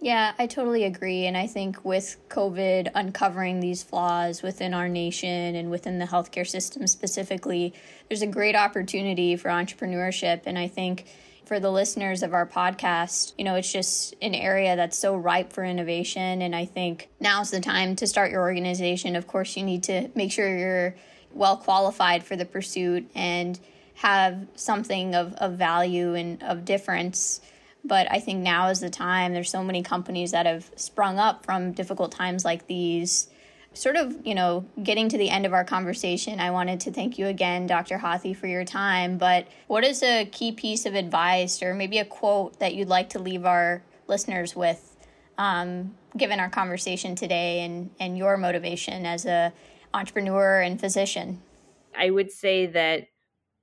Yeah, 0.00 0.32
I 0.38 0.46
totally 0.46 0.84
agree. 0.84 1.26
And 1.26 1.36
I 1.36 1.48
think 1.48 1.84
with 1.84 2.18
COVID 2.28 2.92
uncovering 2.94 3.58
these 3.58 3.82
flaws 3.82 4.42
within 4.42 4.72
our 4.72 4.88
nation 4.88 5.56
and 5.56 5.70
within 5.70 5.98
the 5.98 6.04
healthcare 6.04 6.46
system 6.46 6.86
specifically, 6.86 7.74
there's 8.08 8.22
a 8.22 8.26
great 8.28 8.54
opportunity 8.54 9.34
for 9.34 9.48
entrepreneurship. 9.48 10.42
And 10.46 10.56
I 10.56 10.68
think 10.68 11.06
for 11.48 11.58
the 11.58 11.72
listeners 11.72 12.22
of 12.22 12.34
our 12.34 12.46
podcast, 12.46 13.32
you 13.38 13.44
know, 13.44 13.54
it's 13.54 13.72
just 13.72 14.14
an 14.22 14.34
area 14.34 14.76
that's 14.76 14.98
so 14.98 15.16
ripe 15.16 15.52
for 15.52 15.64
innovation. 15.64 16.42
And 16.42 16.54
I 16.54 16.66
think 16.66 17.08
now's 17.18 17.50
the 17.50 17.60
time 17.60 17.96
to 17.96 18.06
start 18.06 18.30
your 18.30 18.42
organization. 18.42 19.16
Of 19.16 19.26
course, 19.26 19.56
you 19.56 19.64
need 19.64 19.82
to 19.84 20.10
make 20.14 20.30
sure 20.30 20.56
you're 20.56 20.94
well 21.32 21.56
qualified 21.56 22.22
for 22.22 22.36
the 22.36 22.44
pursuit 22.44 23.10
and 23.14 23.58
have 23.94 24.46
something 24.54 25.14
of, 25.14 25.34
of 25.34 25.54
value 25.54 26.14
and 26.14 26.42
of 26.42 26.64
difference 26.64 27.40
but 27.84 28.10
I 28.10 28.20
think 28.20 28.42
now 28.42 28.68
is 28.68 28.80
the 28.80 28.90
time. 28.90 29.32
There's 29.32 29.50
so 29.50 29.64
many 29.64 29.82
companies 29.82 30.32
that 30.32 30.46
have 30.46 30.70
sprung 30.76 31.18
up 31.18 31.44
from 31.44 31.72
difficult 31.72 32.12
times 32.12 32.44
like 32.44 32.66
these. 32.66 33.28
Sort 33.74 33.96
of, 33.96 34.26
you 34.26 34.34
know, 34.34 34.64
getting 34.82 35.08
to 35.08 35.18
the 35.18 35.30
end 35.30 35.46
of 35.46 35.52
our 35.52 35.64
conversation, 35.64 36.40
I 36.40 36.50
wanted 36.50 36.80
to 36.80 36.90
thank 36.90 37.16
you 37.18 37.26
again, 37.26 37.66
Dr. 37.66 37.98
Hathi, 37.98 38.34
for 38.34 38.46
your 38.48 38.64
time. 38.64 39.18
But 39.18 39.46
what 39.68 39.84
is 39.84 40.02
a 40.02 40.24
key 40.24 40.52
piece 40.52 40.84
of 40.84 40.94
advice 40.94 41.62
or 41.62 41.74
maybe 41.74 41.98
a 41.98 42.04
quote 42.04 42.58
that 42.58 42.74
you'd 42.74 42.88
like 42.88 43.10
to 43.10 43.20
leave 43.20 43.44
our 43.44 43.82
listeners 44.08 44.56
with, 44.56 44.96
um, 45.36 45.94
given 46.16 46.40
our 46.40 46.48
conversation 46.50 47.14
today 47.14 47.60
and, 47.60 47.90
and 48.00 48.18
your 48.18 48.36
motivation 48.36 49.06
as 49.06 49.26
a 49.26 49.52
entrepreneur 49.94 50.60
and 50.60 50.80
physician? 50.80 51.40
I 51.96 52.10
would 52.10 52.30
say 52.30 52.66
that, 52.66 53.08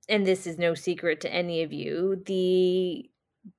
and 0.08 0.26
this 0.26 0.46
is 0.46 0.58
no 0.58 0.74
secret 0.74 1.20
to 1.22 1.32
any 1.32 1.62
of 1.62 1.72
you, 1.72 2.22
the 2.26 3.10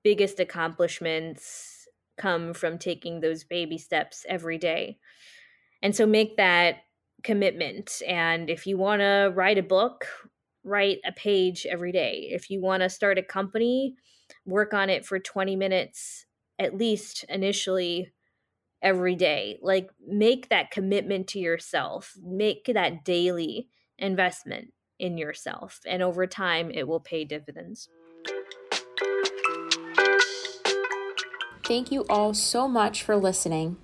biggest 0.03 0.39
accomplishments 0.39 1.88
come 2.17 2.53
from 2.53 2.77
taking 2.77 3.19
those 3.19 3.43
baby 3.43 3.77
steps 3.77 4.25
every 4.27 4.57
day. 4.57 4.97
And 5.81 5.95
so 5.95 6.05
make 6.05 6.37
that 6.37 6.77
commitment. 7.23 8.01
And 8.07 8.49
if 8.49 8.65
you 8.65 8.77
want 8.77 9.01
to 9.01 9.31
write 9.35 9.57
a 9.57 9.63
book, 9.63 10.05
write 10.63 10.99
a 11.05 11.11
page 11.11 11.65
every 11.69 11.91
day. 11.91 12.29
If 12.31 12.49
you 12.49 12.61
want 12.61 12.83
to 12.83 12.89
start 12.89 13.17
a 13.17 13.23
company, 13.23 13.95
work 14.45 14.73
on 14.73 14.89
it 14.89 15.05
for 15.05 15.19
20 15.19 15.55
minutes 15.55 16.25
at 16.59 16.75
least 16.75 17.23
initially 17.29 18.11
every 18.81 19.15
day. 19.15 19.59
Like 19.61 19.89
make 20.05 20.49
that 20.49 20.71
commitment 20.71 21.27
to 21.29 21.39
yourself, 21.39 22.13
make 22.21 22.69
that 22.73 23.03
daily 23.03 23.69
investment 23.97 24.73
in 24.99 25.17
yourself. 25.17 25.79
And 25.85 26.01
over 26.01 26.27
time, 26.27 26.71
it 26.71 26.87
will 26.87 26.99
pay 26.99 27.23
dividends. 27.23 27.89
Thank 31.65 31.91
you 31.91 32.05
all 32.09 32.33
so 32.33 32.67
much 32.67 33.03
for 33.03 33.17
listening. 33.17 33.77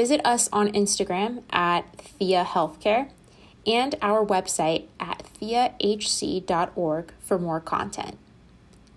Visit 0.00 0.22
us 0.24 0.48
on 0.50 0.72
Instagram 0.72 1.42
at 1.50 1.82
Thea 1.98 2.42
Healthcare 2.42 3.10
and 3.66 3.94
our 4.00 4.24
website 4.24 4.86
at 4.98 5.24
theahc.org 5.38 7.12
for 7.20 7.38
more 7.38 7.60
content. 7.60 8.16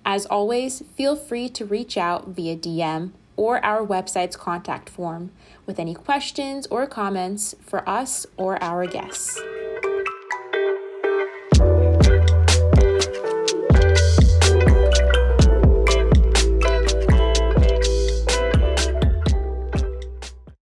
As 0.06 0.26
always, 0.26 0.82
feel 0.96 1.18
free 1.18 1.50
to 1.50 1.66
reach 1.66 1.98
out 1.98 2.30
via 2.30 2.56
DM 2.56 3.12
or 3.36 3.60
our 3.66 3.86
website's 3.86 4.38
contact 4.38 4.90
form 4.90 5.32
with 5.66 5.78
any 5.78 5.94
questions 5.94 6.68
or 6.68 6.88
comments 6.88 7.54
for 7.60 7.84
us 7.90 8.26
or 8.38 8.64
our 8.64 8.88
guests. 8.88 9.42